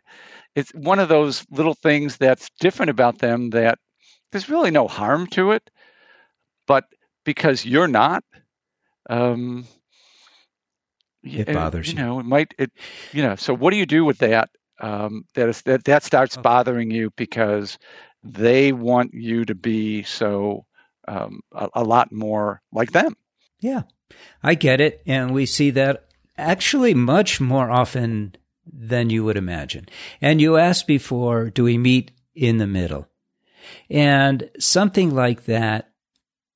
[0.56, 3.78] It's one of those little things that's different about them that
[4.32, 5.70] there's really no harm to it,
[6.68, 6.86] but
[7.24, 8.24] because you're not,
[9.10, 9.66] um,
[11.24, 11.98] it bothers you.
[11.98, 12.54] You know, it might.
[12.58, 12.72] It
[13.12, 13.36] you know.
[13.36, 14.50] So what do you do with that?
[14.80, 16.42] Um, that is that that starts oh.
[16.42, 17.78] bothering you because
[18.24, 20.66] they want you to be so
[21.08, 23.16] um, a, a lot more like them.
[23.60, 23.84] Yeah,
[24.42, 26.06] I get it, and we see that
[26.38, 28.36] actually much more often
[28.72, 29.88] than you would imagine.
[30.22, 33.08] And you asked before, do we meet in the middle?
[33.90, 35.92] And something like that,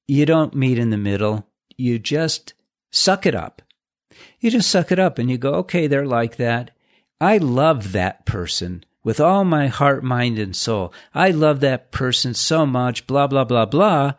[0.08, 1.48] you don't meet in the middle.
[1.76, 2.54] You just
[2.92, 3.63] suck it up
[4.40, 6.72] you just suck it up and you go, okay, they're like that.
[7.20, 10.94] I love that person with all my heart, mind, and soul.
[11.14, 14.14] I love that person so much, blah, blah, blah, blah,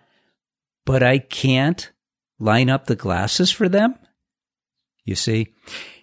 [0.84, 1.90] but I can't
[2.38, 3.94] line up the glasses for them.
[5.04, 5.48] You see,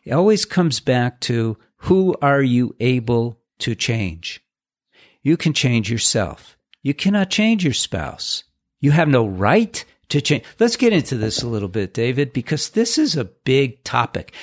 [0.04, 4.44] it always comes back to who are you able to change?
[5.24, 6.58] You can change yourself.
[6.84, 8.44] You cannot change your spouse.
[8.80, 10.44] You have no right to change.
[10.60, 14.34] Let's get into this a little bit, David, because this is a big topic.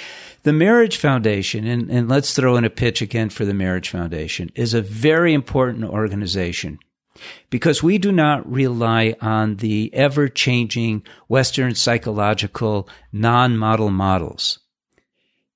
[0.43, 4.51] The Marriage Foundation, and, and let's throw in a pitch again for the Marriage Foundation,
[4.55, 6.79] is a very important organization
[7.51, 14.61] because we do not rely on the ever changing Western psychological non model models.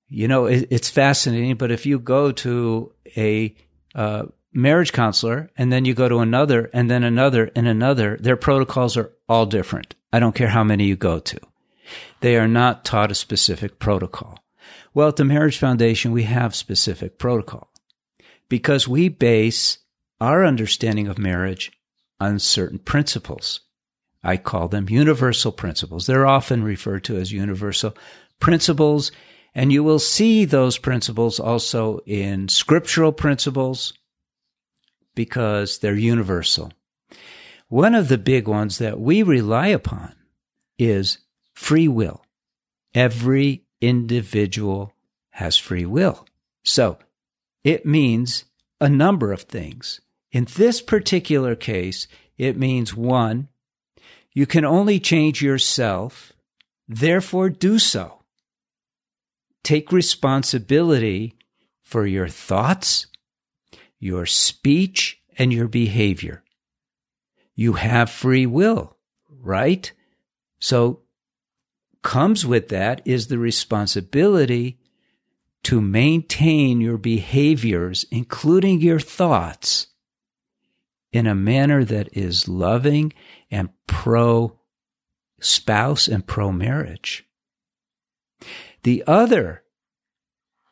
[0.09, 3.55] You know, it, it's fascinating, but if you go to a
[3.95, 8.37] uh, marriage counselor and then you go to another and then another and another, their
[8.37, 9.95] protocols are all different.
[10.13, 11.41] I don't care how many you go to.
[12.21, 14.39] They are not taught a specific protocol.
[14.95, 17.71] Well, at the Marriage Foundation, we have specific protocol
[18.49, 19.79] because we base
[20.21, 21.73] our understanding of marriage
[22.21, 23.61] on certain principles.
[24.23, 26.07] I call them universal principles.
[26.07, 27.97] They're often referred to as universal
[28.39, 29.11] principles.
[29.55, 33.93] And you will see those principles also in scriptural principles
[35.15, 36.73] because they're universal.
[37.73, 40.13] One of the big ones that we rely upon
[40.79, 41.17] is
[41.55, 42.23] free will.
[42.93, 44.93] Every individual
[45.31, 46.27] has free will.
[46.65, 46.99] So
[47.65, 48.45] it means
[48.79, 50.03] a number of things.
[50.33, 53.49] In this particular case, it means one,
[54.35, 56.35] you can only change yourself,
[56.87, 58.19] therefore do so.
[59.65, 61.37] Take responsibility
[61.81, 63.07] for your thoughts,
[63.99, 66.42] your speech, and your behavior.
[67.55, 68.97] You have free will,
[69.29, 69.93] right?
[70.59, 71.01] So
[72.03, 74.79] comes with that is the responsibility
[75.65, 79.89] to maintain your behaviors, including your thoughts,
[81.13, 83.13] in a manner that is loving
[83.51, 84.59] and pro
[85.41, 87.27] spouse and pro marriage.
[88.83, 89.63] The other,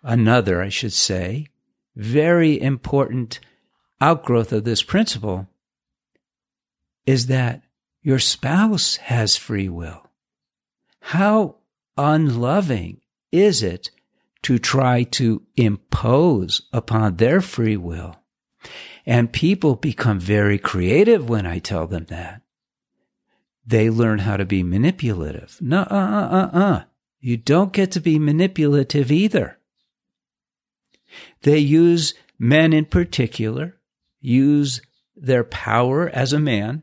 [0.02, 1.46] another, I should say,
[1.94, 3.38] very important
[4.00, 5.49] outgrowth of this principle
[7.06, 7.62] is that
[8.02, 10.06] your spouse has free will.
[11.00, 11.56] How
[11.96, 13.00] unloving
[13.32, 13.90] is it
[14.42, 18.16] to try to impose upon their free will
[19.06, 22.42] and people become very creative when I tell them that.
[23.66, 25.58] They learn how to be manipulative.
[25.60, 26.84] No, uh, uh, uh, uh.
[27.20, 29.58] You don't get to be manipulative either.
[31.42, 33.76] They use men in particular,
[34.20, 34.80] use
[35.14, 36.82] their power as a man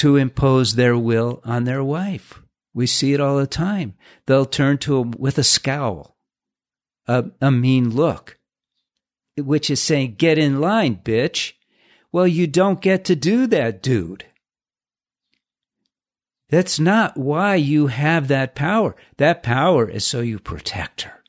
[0.00, 2.42] to impose their will on their wife.
[2.74, 3.94] We see it all the time.
[4.26, 6.16] They'll turn to him with a scowl,
[7.06, 8.38] a, a mean look
[9.36, 11.52] which is saying, get in line, bitch.
[12.12, 14.24] Well, you don't get to do that, dude.
[16.48, 18.96] That's not why you have that power.
[19.18, 21.22] That power is so you protect her.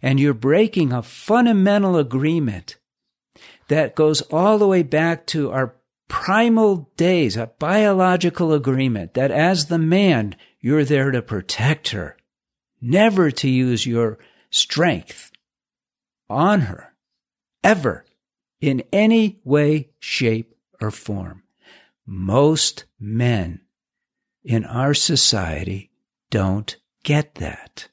[0.00, 2.78] And you're breaking a fundamental agreement
[3.68, 5.74] that goes all the way back to our
[6.10, 12.16] primal days, a biological agreement that as the man, you're there to protect her,
[12.82, 14.18] never to use your
[14.50, 15.30] strength
[16.28, 16.92] on her
[17.62, 18.04] ever
[18.60, 21.44] in any way, shape, or form.
[22.04, 23.60] Most men
[24.42, 25.90] in our society
[26.28, 27.88] don't get that.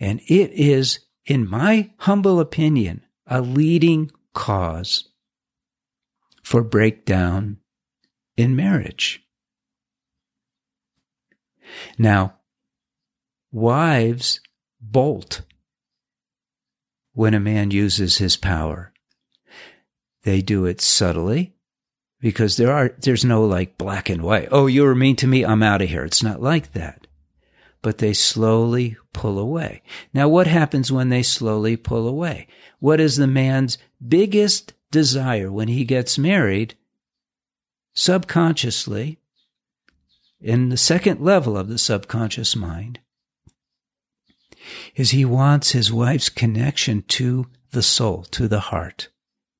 [0.00, 5.10] And it is, in my humble opinion, a leading cause
[6.44, 7.56] for breakdown
[8.36, 9.24] in marriage.
[11.98, 12.34] Now,
[13.50, 14.40] wives
[14.80, 15.40] bolt
[17.14, 18.92] when a man uses his power.
[20.22, 21.54] They do it subtly
[22.20, 24.48] because there are, there's no like black and white.
[24.50, 25.44] Oh, you were mean to me.
[25.44, 26.04] I'm out of here.
[26.04, 27.06] It's not like that.
[27.80, 29.82] But they slowly pull away.
[30.12, 32.48] Now, what happens when they slowly pull away?
[32.80, 36.76] What is the man's biggest desire when he gets married?
[37.94, 39.18] Subconsciously,
[40.40, 43.00] in the second level of the subconscious mind,
[44.94, 49.08] is he wants his wife's connection to the soul, to the heart,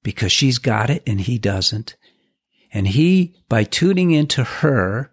[0.05, 1.97] because she's got it and he doesn't.
[2.73, 5.13] And he, by tuning into her,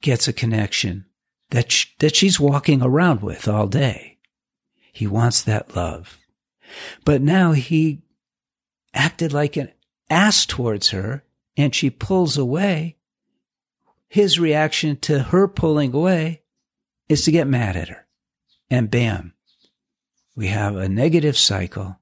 [0.00, 1.06] gets a connection
[1.50, 4.18] that, sh- that she's walking around with all day.
[4.92, 6.18] He wants that love.
[7.04, 8.02] But now he
[8.98, 9.70] acted like an
[10.10, 11.22] ass towards her
[11.56, 12.96] and she pulls away.
[14.08, 16.42] His reaction to her pulling away
[17.08, 18.06] is to get mad at her.
[18.68, 19.34] And bam,
[20.34, 21.98] we have a negative cycle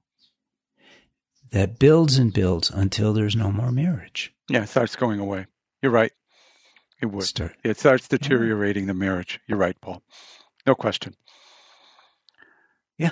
[1.51, 4.33] that builds and builds until there's no more marriage.
[4.49, 5.45] Yeah, it starts going away.
[5.81, 6.11] You're right.
[7.01, 7.23] It would.
[7.23, 7.55] Start.
[7.63, 8.87] It starts deteriorating yeah.
[8.87, 9.39] the marriage.
[9.47, 10.01] You're right, Paul.
[10.65, 11.15] No question.
[12.97, 13.11] Yeah.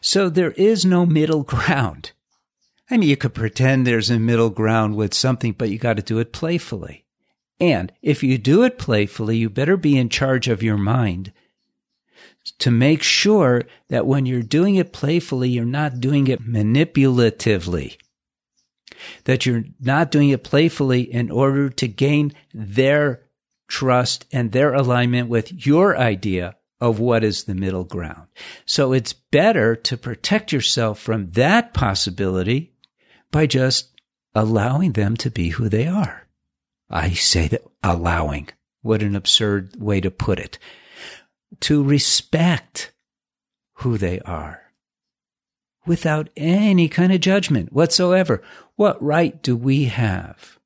[0.00, 2.12] So there is no middle ground.
[2.90, 6.02] I mean, you could pretend there's a middle ground with something, but you got to
[6.02, 7.04] do it playfully.
[7.58, 11.32] And if you do it playfully, you better be in charge of your mind
[12.58, 17.96] to make sure that when you're doing it playfully, you're not doing it manipulatively.
[19.24, 23.22] That you're not doing it playfully in order to gain their
[23.68, 28.28] trust and their alignment with your idea of what is the middle ground.
[28.64, 32.75] So it's better to protect yourself from that possibility
[33.30, 33.90] by just
[34.34, 36.26] allowing them to be who they are.
[36.90, 38.48] I say that allowing.
[38.82, 40.58] What an absurd way to put it.
[41.60, 42.92] To respect
[43.74, 44.62] who they are
[45.86, 48.42] without any kind of judgment whatsoever.
[48.76, 50.58] What right do we have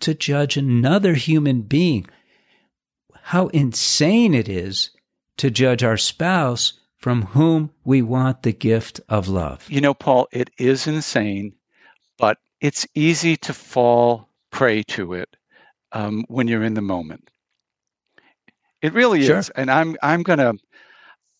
[0.00, 2.06] to judge another human being?
[3.22, 4.90] How insane it is
[5.38, 9.64] to judge our spouse from whom we want the gift of love.
[9.70, 11.54] You know, Paul, it is insane,
[12.18, 15.28] but it's easy to fall prey to it
[15.92, 17.30] um, when you're in the moment.
[18.82, 19.38] It really sure.
[19.38, 20.54] is, and I'm I'm gonna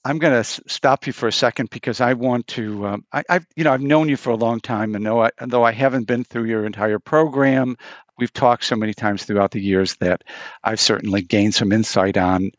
[0.05, 2.87] I'm gonna stop you for a second because I want to.
[2.87, 5.31] Um, I, have you know I've known you for a long time, and though I,
[5.47, 7.77] though I haven't been through your entire program,
[8.19, 10.25] we've talked so many times throughout the years that
[10.65, 12.51] I've certainly gained some insight on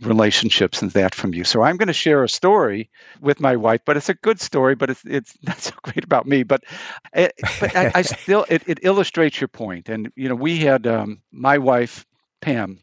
[0.00, 1.44] relationships and that from you.
[1.44, 2.90] So I'm going to share a story
[3.20, 6.26] with my wife, but it's a good story, but it's it's not so great about
[6.26, 6.42] me.
[6.42, 6.64] But,
[7.12, 9.88] it, but I, I, still it, it illustrates your point.
[9.88, 12.06] And you know, we had um, my wife
[12.40, 12.82] Pam,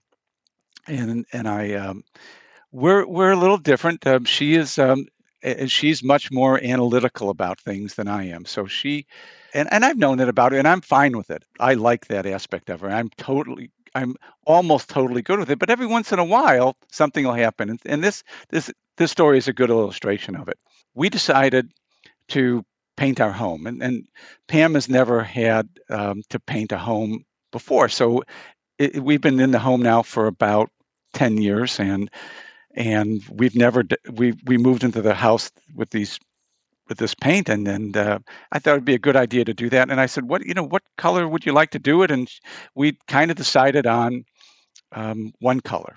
[0.88, 2.04] and and I um,
[2.72, 4.06] we're we're a little different.
[4.06, 5.08] Um, she is um,
[5.68, 8.46] she's much more analytical about things than I am.
[8.46, 9.06] So she
[9.54, 11.44] and, and I've known it about her and I'm fine with it.
[11.60, 12.90] I like that aspect of her.
[12.90, 14.16] I'm totally I'm
[14.46, 15.60] almost totally good with it.
[15.60, 19.38] But every once in a while, something will happen, and, and this this this story
[19.38, 20.58] is a good illustration of it.
[20.96, 21.72] We decided
[22.30, 22.64] to
[22.96, 24.08] paint our home, and, and
[24.48, 28.24] Pam has never had um, to paint a home before, so
[28.78, 30.70] it, we've been in the home now for about
[31.14, 32.10] ten years, and
[32.76, 36.20] and we've never we we moved into the house with these
[36.90, 38.20] with this paint and and uh,
[38.52, 39.90] I thought it'd be a good idea to do that.
[39.90, 42.12] And I said what you know what color would you like to do it?
[42.12, 42.30] And
[42.76, 44.26] we kind of decided on
[44.94, 45.96] um, one color.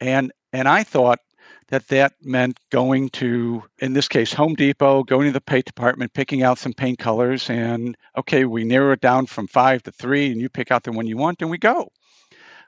[0.00, 1.20] And and I thought
[1.68, 6.14] that that meant going to in this case Home Depot going to the paint department
[6.14, 10.30] picking out some paint colors and okay we narrow it down from five to three
[10.30, 11.88] and you pick out the one you want and we go.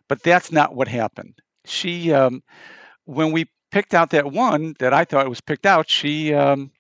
[0.09, 1.35] But that's not what happened.
[1.65, 2.43] She um,
[3.05, 6.71] when we picked out that one that I thought was picked out she um,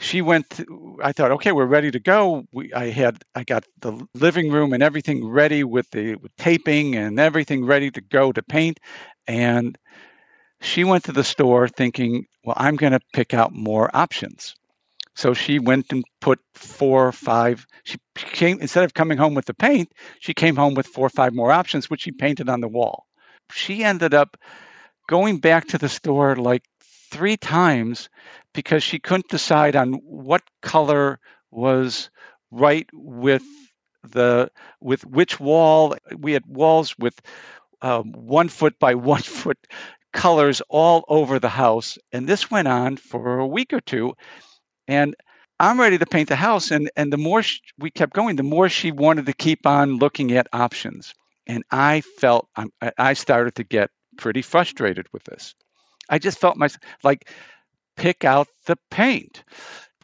[0.00, 0.60] she went
[1.02, 2.44] i thought okay we're ready to go.
[2.52, 6.96] We, i had i got the living room and everything ready with the with taping
[6.96, 8.80] and everything ready to go to paint.
[9.28, 9.78] And
[10.60, 14.54] she went to the store thinking well i'm going to pick out more options.
[15.14, 19.44] So she went and put four or five she came instead of coming home with
[19.44, 22.62] the paint she came home with four or five more options which she painted on
[22.62, 23.04] the wall.
[23.52, 24.38] She ended up
[25.08, 26.62] going back to the store like
[27.10, 28.08] three times
[28.54, 31.18] because she couldn't decide on what color
[31.50, 32.10] was
[32.50, 33.42] right with
[34.02, 35.96] the with which wall.
[36.16, 37.20] We had walls with
[37.82, 39.58] um, one foot by one foot
[40.12, 44.12] colors all over the house and this went on for a week or two
[44.88, 45.14] and
[45.60, 48.42] i'm ready to paint the house and and the more she, we kept going the
[48.42, 51.14] more she wanted to keep on looking at options
[51.46, 52.48] and i felt
[52.98, 53.88] i started to get
[54.20, 55.54] pretty frustrated with this.
[56.10, 56.68] I just felt my
[57.02, 57.30] like
[58.00, 59.44] pick out the paint?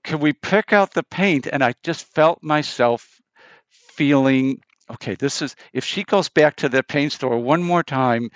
[0.05, 1.47] Can we pick out the paint?
[1.51, 3.23] And I just felt myself
[3.71, 8.29] feeling okay, this is if she goes back to the paint store one more time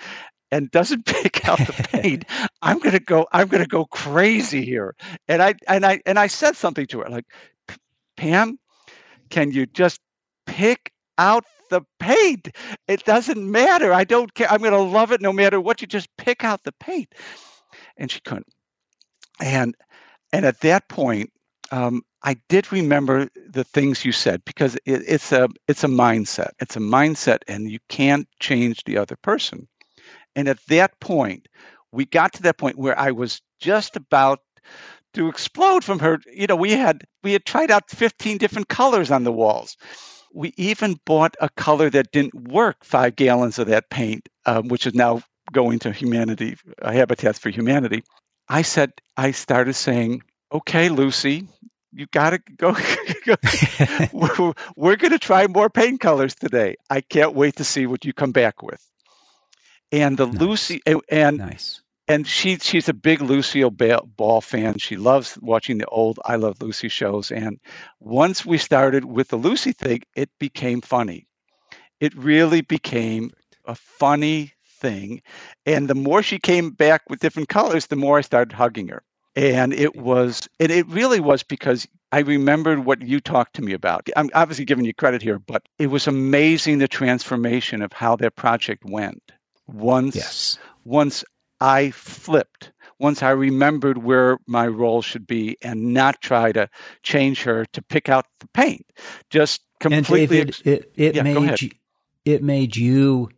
[0.51, 2.25] and doesn't pick out the paint,
[2.63, 4.95] I'm gonna go I'm gonna go crazy here.
[5.27, 7.25] And I and I and I said something to her like,
[8.17, 8.57] Pam,
[9.29, 9.99] can you just
[10.47, 12.49] pick out the paint?
[12.87, 13.93] It doesn't matter.
[13.93, 14.51] I don't care.
[14.51, 15.81] I'm gonna love it no matter what.
[15.81, 17.13] You just pick out the paint.
[17.97, 18.47] And she couldn't
[19.41, 19.75] and
[20.33, 21.31] and at that point
[21.71, 26.51] um, I did remember the things you said because it, it's a it's a mindset.
[26.59, 29.67] It's a mindset, and you can't change the other person.
[30.35, 31.47] And at that point,
[31.91, 34.39] we got to that point where I was just about
[35.13, 36.19] to explode from her.
[36.31, 39.75] You know, we had we had tried out 15 different colors on the walls.
[40.33, 44.87] We even bought a color that didn't work, five gallons of that paint, um, which
[44.87, 45.21] is now
[45.51, 48.03] going to humanity, uh, Habitats for Humanity.
[48.49, 51.47] I said, I started saying, okay, Lucy,
[51.93, 52.75] you got to go.
[54.13, 56.75] we're, we're going to try more paint colors today.
[56.89, 58.85] I can't wait to see what you come back with.
[59.91, 60.39] And the nice.
[60.39, 61.81] Lucy and nice.
[62.07, 64.77] and she she's a big Lucille Ball fan.
[64.77, 67.29] She loves watching the old I Love Lucy shows.
[67.29, 67.59] And
[67.99, 71.27] once we started with the Lucy thing, it became funny.
[71.99, 73.31] It really became
[73.65, 75.21] a funny thing.
[75.65, 79.03] And the more she came back with different colors, the more I started hugging her.
[79.33, 83.71] And it was, and it really was because I remembered what you talked to me
[83.71, 84.09] about.
[84.17, 88.35] I'm obviously giving you credit here, but it was amazing the transformation of how that
[88.35, 89.31] project went.
[89.67, 90.57] Once, yes.
[90.83, 91.23] once
[91.61, 96.69] I flipped, once I remembered where my role should be and not try to
[97.03, 98.85] change her to pick out the paint,
[99.29, 100.41] just completely.
[100.41, 101.71] And David, it, it yeah, made you,
[102.25, 103.29] it made you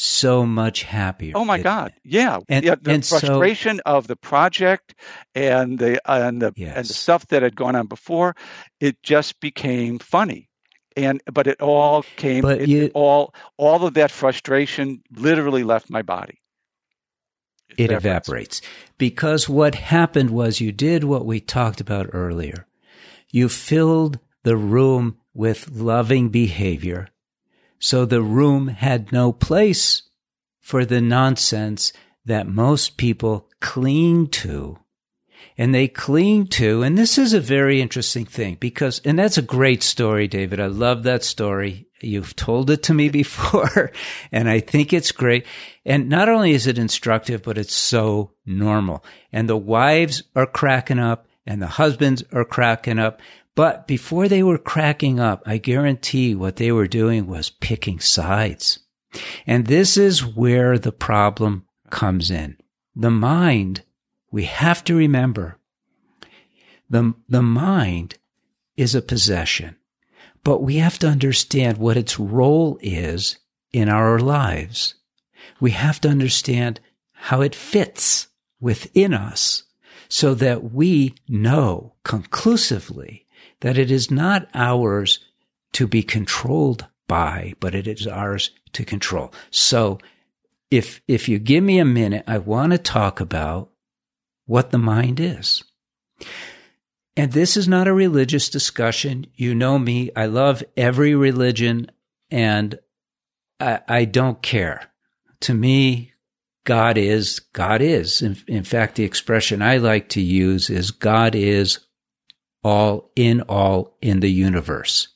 [0.00, 1.32] so much happier.
[1.34, 1.92] Oh my God!
[2.04, 2.76] Yeah, and, yeah.
[2.80, 4.94] The and frustration so, of the project
[5.34, 6.76] and the and the yes.
[6.76, 8.34] and the stuff that had gone on before,
[8.80, 10.48] it just became funny,
[10.96, 12.42] and but it all came.
[12.42, 16.40] But it, you, all all of that frustration literally left my body.
[17.76, 18.62] It, it evaporates
[18.96, 22.66] because what happened was you did what we talked about earlier.
[23.30, 27.08] You filled the room with loving behavior
[27.80, 30.02] so the room had no place
[30.60, 31.92] for the nonsense
[32.24, 34.78] that most people cling to.
[35.56, 39.42] And they cling to, and this is a very interesting thing because, and that's a
[39.42, 40.60] great story, David.
[40.60, 41.88] I love that story.
[42.02, 43.90] You've told it to me before,
[44.30, 45.46] and I think it's great.
[45.84, 49.04] And not only is it instructive, but it's so normal.
[49.32, 53.20] And the wives are cracking up and the husbands are cracking up
[53.54, 58.80] but before they were cracking up, I guarantee what they were doing was picking sides.
[59.46, 62.56] And this is where the problem comes in.
[62.94, 63.82] The mind,
[64.30, 65.58] we have to remember,
[66.88, 68.18] the, the mind
[68.76, 69.76] is a possession,
[70.44, 73.38] but we have to understand what its role is
[73.72, 74.94] in our lives.
[75.60, 76.80] We have to understand
[77.12, 78.28] how it fits
[78.60, 79.64] within us
[80.08, 83.26] so that we know conclusively
[83.60, 85.18] that it is not ours
[85.72, 89.32] to be controlled by, but it is ours to control.
[89.50, 89.98] So
[90.70, 93.70] if, if you give me a minute, I want to talk about
[94.46, 95.62] what the mind is.
[97.16, 99.26] And this is not a religious discussion.
[99.34, 100.10] You know me.
[100.16, 101.90] I love every religion
[102.30, 102.78] and
[103.58, 104.90] I, I don't care.
[105.40, 106.12] To me,
[106.64, 108.22] God is, God is.
[108.22, 111.80] In, in fact, the expression I like to use is God is
[112.62, 115.08] all in all in the universe.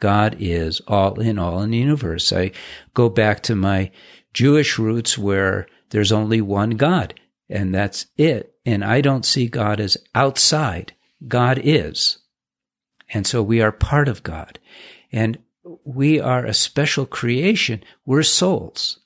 [0.00, 2.32] God is all in all in the universe.
[2.32, 2.52] I
[2.92, 3.90] go back to my
[4.34, 7.14] Jewish roots where there's only one God
[7.48, 8.54] and that's it.
[8.64, 10.94] And I don't see God as outside.
[11.28, 12.18] God is.
[13.12, 14.58] And so we are part of God.
[15.12, 15.38] And
[15.84, 17.84] we are a special creation.
[18.06, 19.00] We're souls.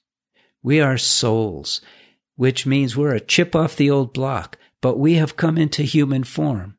[0.62, 1.80] We are souls,
[2.36, 6.24] which means we're a chip off the old block, but we have come into human
[6.24, 6.75] form.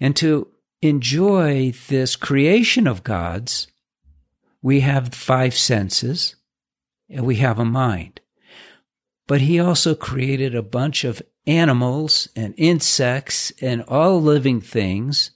[0.00, 0.48] And to
[0.82, 3.66] enjoy this creation of God's,
[4.62, 6.36] we have five senses
[7.08, 8.20] and we have a mind.
[9.26, 15.32] But he also created a bunch of animals and insects and all living things.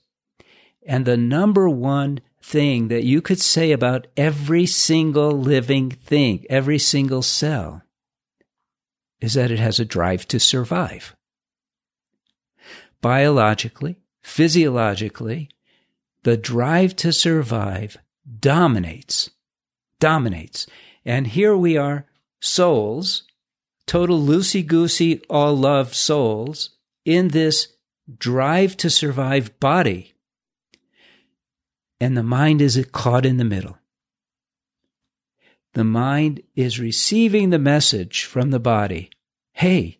[0.85, 6.79] And the number one thing that you could say about every single living thing, every
[6.79, 7.83] single cell,
[9.21, 11.15] is that it has a drive to survive.
[13.01, 15.49] Biologically, physiologically,
[16.23, 17.97] the drive to survive
[18.39, 19.29] dominates,
[19.99, 20.65] dominates.
[21.05, 22.05] And here we are,
[22.39, 23.23] souls,
[23.85, 26.71] total loosey goosey, all love souls
[27.05, 27.67] in this
[28.17, 30.13] drive to survive body.
[31.99, 33.77] And the mind is caught in the middle.
[35.73, 39.09] The mind is receiving the message from the body.
[39.53, 39.99] Hey,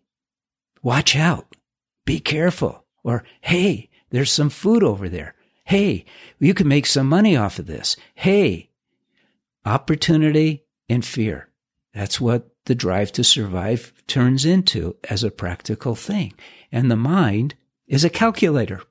[0.82, 1.56] watch out.
[2.04, 2.84] Be careful.
[3.02, 5.34] Or, hey, there's some food over there.
[5.64, 6.04] Hey,
[6.38, 7.96] you can make some money off of this.
[8.14, 8.70] Hey,
[9.64, 11.48] opportunity and fear.
[11.92, 16.32] That's what the drive to survive turns into as a practical thing.
[16.70, 17.56] And the mind
[17.88, 18.82] is a calculator.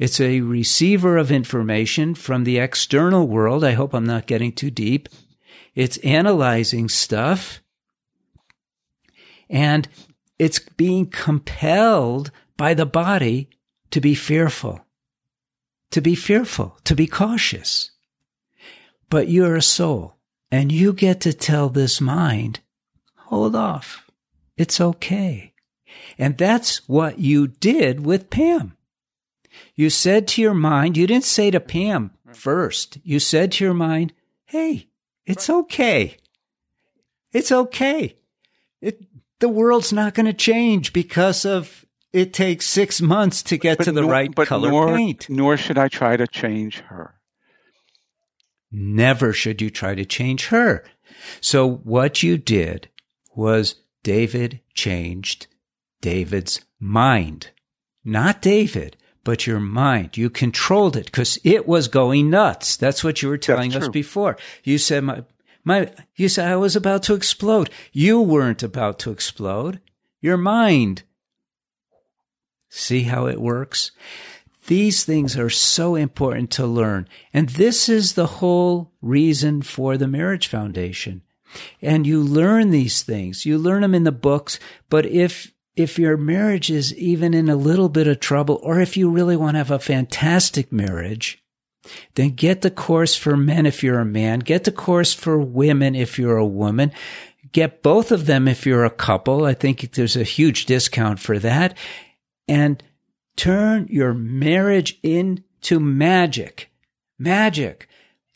[0.00, 3.62] It's a receiver of information from the external world.
[3.62, 5.08] I hope I'm not getting too deep.
[5.76, 7.60] It's analyzing stuff
[9.48, 9.86] and
[10.40, 13.48] it's being compelled by the body
[13.94, 14.84] to be fearful,
[15.92, 17.92] to be fearful, to be cautious.
[19.08, 20.16] But you're a soul
[20.50, 22.58] and you get to tell this mind,
[23.14, 24.10] hold off.
[24.56, 25.52] It's okay.
[26.18, 28.76] And that's what you did with Pam.
[29.76, 32.98] You said to your mind, you didn't say to Pam first.
[33.04, 34.12] You said to your mind,
[34.46, 34.88] Hey,
[35.24, 36.16] it's okay.
[37.32, 38.16] It's okay.
[38.80, 39.04] It,
[39.38, 41.83] the world's not going to change because of
[42.14, 45.28] it takes six months to get But to the nor- right color nor, paint.
[45.28, 47.16] Nor should I try to change her.
[48.70, 50.84] Never should you try to change her.
[51.40, 52.88] So what you did
[53.34, 55.48] was David changed
[56.00, 57.50] David's mind.
[58.04, 60.16] Not David, but your mind.
[60.16, 62.76] You controlled it because it was going nuts.
[62.76, 64.36] That's what you were telling us before.
[64.62, 65.24] You said my,
[65.64, 67.70] my, you said I was about to explode.
[67.92, 69.80] You weren't about to explode.
[70.20, 71.02] Your mind.
[72.76, 73.92] See how it works?
[74.66, 77.06] These things are so important to learn.
[77.32, 81.22] And this is the whole reason for the Marriage Foundation.
[81.80, 83.46] And you learn these things.
[83.46, 84.58] You learn them in the books.
[84.90, 88.96] But if, if your marriage is even in a little bit of trouble, or if
[88.96, 91.40] you really want to have a fantastic marriage,
[92.16, 94.40] then get the course for men if you're a man.
[94.40, 96.90] Get the course for women if you're a woman.
[97.52, 99.44] Get both of them if you're a couple.
[99.44, 101.78] I think there's a huge discount for that.
[102.46, 102.82] And
[103.36, 106.70] turn your marriage into magic.
[107.18, 107.88] Magic.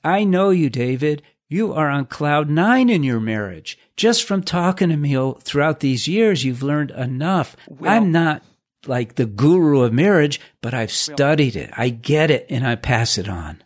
[0.05, 1.23] I know you, David.
[1.49, 3.79] You are on cloud nine in your marriage.
[3.97, 7.57] Just from talking to me throughout these years, you've learned enough.
[7.69, 8.43] Well- I'm not
[8.87, 11.71] like the guru of marriage, but I've studied it.
[11.77, 13.63] I get it and I pass it on.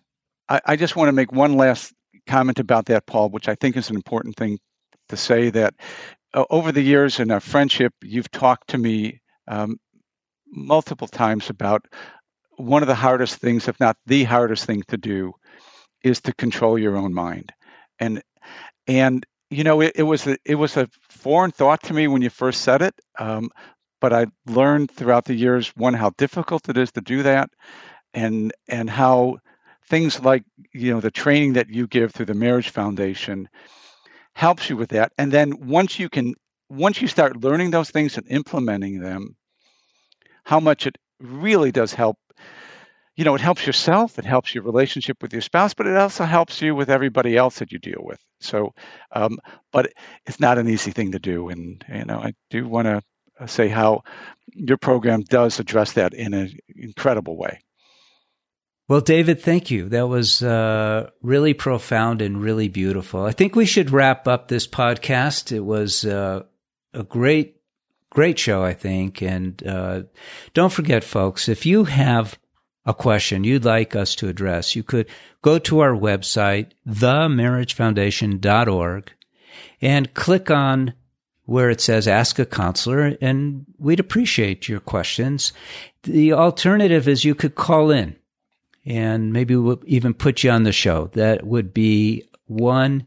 [0.49, 1.93] I, I just want to make one last
[2.27, 4.59] comment about that, Paul, which I think is an important thing
[5.09, 5.75] to say that
[6.35, 9.79] uh, over the years in our friendship, you've talked to me um,
[10.53, 11.87] multiple times about
[12.57, 15.33] one of the hardest things, if not the hardest thing to do,
[16.05, 17.53] is to control your own mind.
[17.99, 18.23] And
[18.87, 22.23] and you know, it, it was a, it was a foreign thought to me when
[22.23, 22.95] you first said it.
[23.19, 23.51] Um,
[24.01, 27.51] but I learned throughout the years one how difficult it is to do that,
[28.15, 29.39] and and how
[29.89, 33.49] things like you know the training that you give through the Marriage Foundation
[34.35, 35.13] helps you with that.
[35.19, 36.35] And then once you can
[36.69, 39.37] once you start learning those things and implementing them,
[40.45, 42.19] how much it really does help.
[43.17, 46.25] You know, it helps yourself, it helps your relationship with your spouse, but it also
[46.25, 48.21] helps you with everybody else that you deal with.
[48.41, 48.73] So,
[49.13, 49.39] um,
[49.71, 49.93] but
[50.27, 51.49] it's not an easy thing to do.
[51.49, 53.03] And, you know, I do want to
[53.47, 54.03] say how
[54.55, 57.61] your program does address that in an incredible way.
[58.89, 59.89] Well, David, thank you.
[59.89, 63.25] That was uh, really profound and really beautiful.
[63.25, 65.53] I think we should wrap up this podcast.
[65.53, 66.43] It was uh,
[66.93, 67.57] a great,
[68.13, 69.23] great show, I think.
[69.23, 70.03] And uh,
[70.53, 72.39] don't forget, folks, if you have
[72.85, 75.09] a question you'd like us to address, you could
[75.41, 79.13] go to our website, themarriagefoundation.org,
[79.81, 80.93] and click on
[81.47, 85.55] where it says ask a counselor, and we'd appreciate your questions.
[86.03, 88.17] The alternative is you could call in
[88.85, 91.07] and maybe we'll even put you on the show.
[91.15, 93.07] That would be 1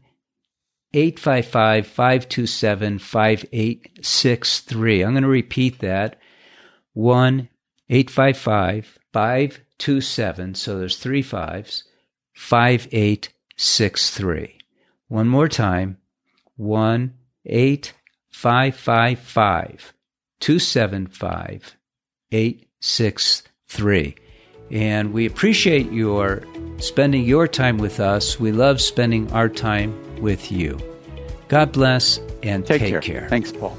[0.96, 5.02] 855 527 5863.
[5.02, 6.18] I'm going to repeat that
[6.94, 7.50] 1
[7.90, 10.54] 855 527.
[10.54, 11.84] So there's three fives,
[12.32, 14.58] 5863.
[15.08, 15.98] One more time
[16.56, 17.12] 1
[17.44, 19.92] 8555
[20.40, 21.76] 275
[22.32, 24.16] 863.
[24.70, 26.42] And we appreciate your
[26.78, 28.40] spending your time with us.
[28.40, 30.78] We love spending our time with you.
[31.48, 33.00] God bless and Take, take care.
[33.00, 33.28] care.
[33.28, 33.76] Thanks, Paul.